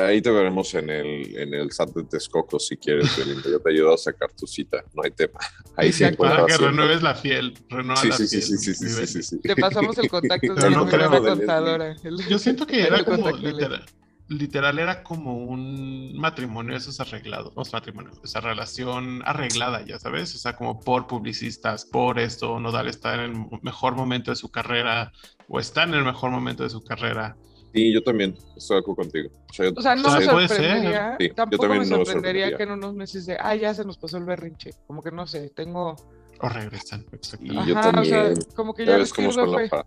ahí 0.00 0.20
te 0.22 0.30
veremos 0.30 0.74
en 0.74 0.90
el, 0.90 1.36
en 1.36 1.54
el 1.54 1.70
SAT 1.72 1.90
de 1.94 2.04
Texcoco 2.04 2.58
si 2.58 2.76
quieres, 2.76 3.16
Belinda. 3.16 3.50
Yo 3.50 3.60
te 3.60 3.70
ayudo 3.70 3.94
a 3.94 3.98
sacar 3.98 4.32
tu 4.32 4.46
cita, 4.46 4.84
no 4.94 5.02
hay 5.02 5.10
tema. 5.10 5.38
Ahí 5.76 5.92
sí 5.92 6.04
Exacto. 6.04 6.18
Para 6.18 6.30
encuentras 6.34 6.46
que 6.46 6.64
siempre. 6.64 6.70
renueves 6.70 7.02
la 7.02 7.14
fiel, 7.14 7.54
renueva 7.68 7.96
Sí, 7.96 8.08
la 8.08 8.16
sí, 8.16 8.26
sí, 8.28 8.40
fiel. 8.42 8.58
sí, 8.58 8.58
sí, 8.58 8.74
sí, 8.74 8.88
sí, 8.88 9.06
sí, 9.06 9.22
sí. 9.22 9.40
Te 9.40 9.56
pasamos 9.56 9.96
el 9.98 10.08
contacto 10.08 10.54
de 10.54 10.70
no 10.70 10.84
Leslie. 10.84 11.20
contadora. 11.20 11.96
Yo 12.28 12.38
siento 12.38 12.66
que 12.66 12.82
era 12.82 13.04
como 13.04 13.30
literal, 13.32 13.84
literal 14.28 14.78
era 14.78 15.02
como 15.02 15.36
un 15.38 16.16
matrimonio 16.18 16.72
de 16.72 16.78
esos 16.78 17.00
arreglados, 17.00 17.54
no 17.56 17.62
es 17.62 17.72
matrimonio, 17.72 18.12
esa 18.22 18.40
relación 18.40 19.22
arreglada, 19.24 19.84
ya 19.86 19.98
sabes, 19.98 20.34
o 20.34 20.38
sea, 20.38 20.54
como 20.56 20.80
por 20.80 21.06
publicistas, 21.06 21.84
por 21.86 22.18
esto, 22.18 22.60
Nodal 22.60 22.88
está 22.88 23.14
en 23.14 23.20
el 23.20 23.32
mejor 23.62 23.94
momento 23.96 24.30
de 24.30 24.36
su 24.36 24.50
carrera 24.50 25.12
o 25.48 25.60
está 25.60 25.84
en 25.84 25.94
el 25.94 26.04
mejor 26.04 26.30
momento 26.30 26.62
de 26.62 26.70
su 26.70 26.82
carrera. 26.84 27.36
Sí, 27.74 27.92
yo 27.92 28.02
también 28.02 28.34
estoy 28.56 28.76
de 28.76 28.80
acuerdo 28.80 28.96
contigo. 29.02 29.30
O 29.50 29.52
sea, 29.52 29.66
yo- 29.66 29.72
O 29.76 29.82
sea, 29.82 29.94
no 29.94 30.08
O 30.08 30.10
sea, 30.10 30.18
me 30.20 30.24
sorprendería, 30.48 31.16
Sí, 31.18 31.28
yo 31.28 31.34
tampoco 31.34 31.62
también 31.62 31.82
me 31.82 31.88
no 31.90 31.98
me 31.98 32.04
sorprendería 32.04 32.46
sorprendería. 32.46 32.56
que 32.56 32.62
en 32.62 32.70
unos 32.70 32.94
meses 32.94 33.26
de, 33.26 33.36
ah, 33.40 33.54
ya 33.54 33.74
se 33.74 33.84
nos 33.84 33.98
pasó 33.98 34.16
el 34.18 34.24
berrinche. 34.24 34.70
Como 34.86 35.02
que 35.02 35.10
no 35.10 35.26
sé, 35.26 35.50
tengo. 35.50 35.94
O 36.40 36.48
regresan, 36.48 37.04
exacto. 37.12 37.44
Y 37.44 37.54
yo 37.66 37.76
Ajá, 37.78 37.90
o 38.00 38.04
sea, 38.04 38.22
también. 38.24 38.34
como 38.54 38.74
que 38.74 38.86
Ya 38.86 38.92
ya 38.92 38.98
ves 38.98 39.12
cómo 39.12 39.32
son 39.32 39.52
la 39.52 39.68
para- 39.68 39.86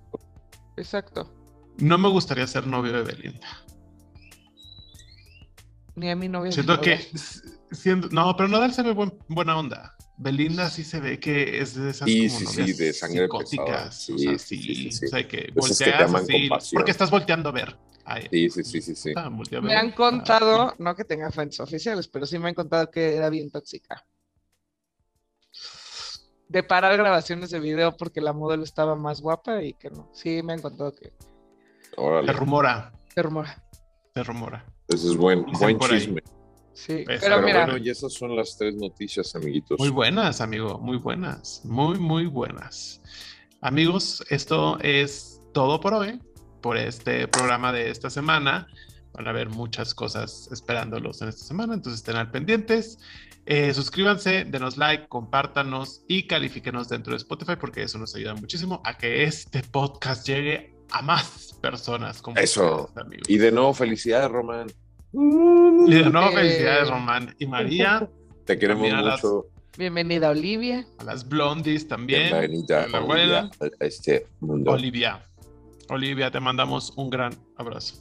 Exacto. 0.78 1.34
No 1.78 1.98
me 1.98 2.10
gustaría 2.10 2.46
ser 2.48 2.67
novio 2.67 2.91
de 2.94 3.04
Belinda. 3.04 3.48
Ni 5.96 6.10
a 6.10 6.15
mi 6.15 6.30
novia. 6.30 6.52
Siento 6.52 6.80
que, 6.82 7.00
siendo, 7.72 8.08
no, 8.10 8.36
pero 8.36 8.48
Nodal 8.50 8.74
se 8.74 8.82
ve 8.84 8.94
buen- 8.94 9.17
buena 9.28 9.58
onda. 9.58 9.96
Belinda 10.21 10.69
sí 10.69 10.84
se 10.84 10.99
ve 10.99 11.19
que 11.19 11.60
es 11.62 11.73
de 11.75 11.89
esas 11.89 12.07
Sí, 12.07 12.27
como 12.29 12.39
sí, 12.39 12.45
sí, 12.45 12.73
de 12.73 12.93
sangre 12.93 13.23
psicóticas. 13.23 14.10
o 14.10 14.17
Sí, 14.17 14.17
sea, 14.19 14.38
sí, 14.38 14.57
sí, 14.57 14.62
sí, 14.62 14.75
sí, 14.75 14.91
sí. 14.91 15.05
o 15.05 15.10
sea, 15.10 15.27
que 15.27 15.38
que 15.47 15.51
volteas 15.51 16.01
aman 16.10 16.23
así, 16.23 16.49
porque 16.73 16.91
estás 16.91 17.10
volteando 17.10 17.49
a 17.49 17.51
ver. 17.51 17.75
Ay, 18.05 18.27
Sí, 18.29 18.49
sí, 18.49 18.63
sí, 18.63 18.81
sí, 18.81 18.95
sí. 18.95 19.13
ah, 19.15 19.29
Me 19.62 19.75
han 19.75 19.89
Ah, 19.89 19.95
contado, 19.95 20.75
no 20.77 20.95
que 20.95 21.05
tenga 21.05 21.31
fuentes 21.31 21.60
oficiales, 21.60 22.07
pero 22.07 22.25
sí 22.27 22.38
me 22.38 22.49
han 22.49 22.53
contado 22.55 22.89
que 22.91 23.15
era 23.15 23.29
bien 23.29 23.49
tóxica. 23.49 24.05
De 26.47 26.63
parar 26.63 26.97
grabaciones 26.97 27.49
de 27.49 27.60
video 27.60 27.95
porque 27.97 28.21
la 28.21 28.34
modelo 28.34 28.63
estaba 28.63 28.95
más 28.95 29.21
guapa 29.21 29.63
y 29.63 29.73
que 29.73 29.89
no. 29.89 30.10
Sí, 30.13 30.43
me 30.43 30.53
han 30.53 30.62
contado 30.62 30.93
que 30.93 31.13
Se 31.17 31.97
Órale, 31.97 32.31
rumora, 32.34 32.91
se 33.13 33.23
rumora. 33.23 33.63
se 34.13 34.23
rumora. 34.23 34.65
ese 34.88 35.07
es 35.07 35.15
buen, 35.17 35.45
buen 35.45 35.77
ahí. 35.91 36.21
Sí, 36.73 37.03
Pero 37.05 37.19
pero 37.19 37.36
Pero 37.36 37.41
mira, 37.45 37.65
bueno, 37.65 37.77
y 37.77 37.89
esas 37.89 38.13
son 38.13 38.36
las 38.36 38.57
tres 38.57 38.75
noticias, 38.75 39.36
amiguitos. 39.36 39.79
Muy 39.79 39.89
buenas, 39.89 40.41
amigo, 40.41 40.79
muy 40.79 40.97
buenas, 40.97 41.62
muy, 41.65 41.99
muy 41.99 42.25
buenas. 42.25 43.01
Amigos, 43.62 44.23
esto 44.29 44.79
es 44.79 45.41
todo 45.53 45.79
por 45.81 45.93
hoy, 45.93 46.19
por 46.62 46.77
este 46.77 47.27
programa 47.27 47.71
de 47.71 47.89
esta 47.89 48.10
semana. 48.10 48.67
Van 49.13 49.27
a 49.27 49.31
haber 49.31 49.49
muchas 49.49 49.93
cosas 49.93 50.49
esperándolos 50.51 51.21
en 51.21 51.29
esta 51.29 51.43
semana, 51.43 51.73
entonces 51.73 51.99
estén 51.99 52.15
al 52.15 52.31
pendientes. 52.31 52.97
Eh, 53.45 53.73
suscríbanse, 53.73 54.45
denos 54.45 54.77
like, 54.77 55.07
compártanos 55.07 56.03
y 56.07 56.27
califíquenos 56.27 56.88
dentro 56.89 57.13
de 57.13 57.17
Spotify 57.17 57.53
porque 57.60 57.84
eso 57.84 57.97
nos 57.97 58.15
ayuda 58.15 58.36
muchísimo 58.36 58.81
a 58.86 58.97
que 58.97 59.23
este 59.23 59.63
podcast 59.63 60.27
llegue 60.27 60.75
a 60.91 61.01
más 61.01 61.57
personas 61.62 62.21
como 62.21 62.38
Eso. 62.38 62.86
ustedes, 62.86 63.05
amigos. 63.05 63.29
Y 63.29 63.38
de 63.38 63.51
nuevo, 63.51 63.73
felicidades, 63.73 64.29
Román. 64.29 64.67
Y 65.13 65.93
de 65.93 66.10
nuevo, 66.10 66.30
Eh. 66.30 66.34
felicidades, 66.36 66.89
Román 66.89 67.36
y 67.39 67.45
María, 67.47 68.08
Te 68.45 68.58
queremos 68.58 68.82
También 68.88 68.95
a 68.95 69.02
las- 69.10 69.24
mucho. 69.24 69.45
bienvenida 69.78 70.30
Olivia. 70.32 70.86
a 70.97 71.04
las 71.04 71.28
blondies 71.30 71.88
también. 71.88 72.30
Bienvenida 72.32 72.84
a 72.84 72.88
la 72.88 72.97
a, 72.97 73.02
abuela. 73.02 73.50
a 73.80 73.86
este 73.86 74.26
mundo. 74.39 74.71
Olivia. 74.71 75.24
Olivia, 75.89 76.32
te 76.32 76.39
mandamos 76.39 76.91
un 76.97 77.10
gran 77.10 77.34
abrazo. 77.58 77.95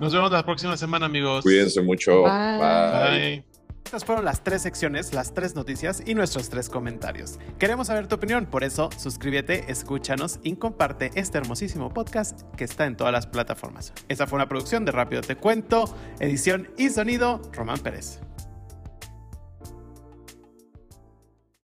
Nos 0.00 0.14
vemos 0.14 0.30
la 0.32 0.44
próxima 0.44 0.76
semana, 0.76 1.06
amigos. 1.06 1.42
Cuídense 1.42 1.82
mucho. 1.82 2.22
Bye. 2.22 2.58
Bye. 2.58 3.18
Bye. 3.42 3.47
Estas 3.88 4.04
fueron 4.04 4.26
las 4.26 4.44
tres 4.44 4.60
secciones, 4.60 5.14
las 5.14 5.32
tres 5.32 5.54
noticias 5.54 6.02
y 6.04 6.14
nuestros 6.14 6.50
tres 6.50 6.68
comentarios. 6.68 7.38
Queremos 7.58 7.86
saber 7.86 8.06
tu 8.06 8.16
opinión, 8.16 8.44
por 8.44 8.62
eso 8.62 8.90
suscríbete, 8.98 9.72
escúchanos 9.72 10.40
y 10.42 10.56
comparte 10.56 11.10
este 11.14 11.38
hermosísimo 11.38 11.88
podcast 11.94 12.42
que 12.54 12.64
está 12.64 12.84
en 12.84 12.98
todas 12.98 13.14
las 13.14 13.26
plataformas. 13.26 13.94
Esta 14.10 14.26
fue 14.26 14.36
una 14.36 14.46
producción 14.46 14.84
de 14.84 14.92
Rápido 14.92 15.22
Te 15.22 15.36
Cuento, 15.36 15.96
edición 16.20 16.68
y 16.76 16.90
sonido, 16.90 17.40
Román 17.54 17.78
Pérez. 17.78 18.20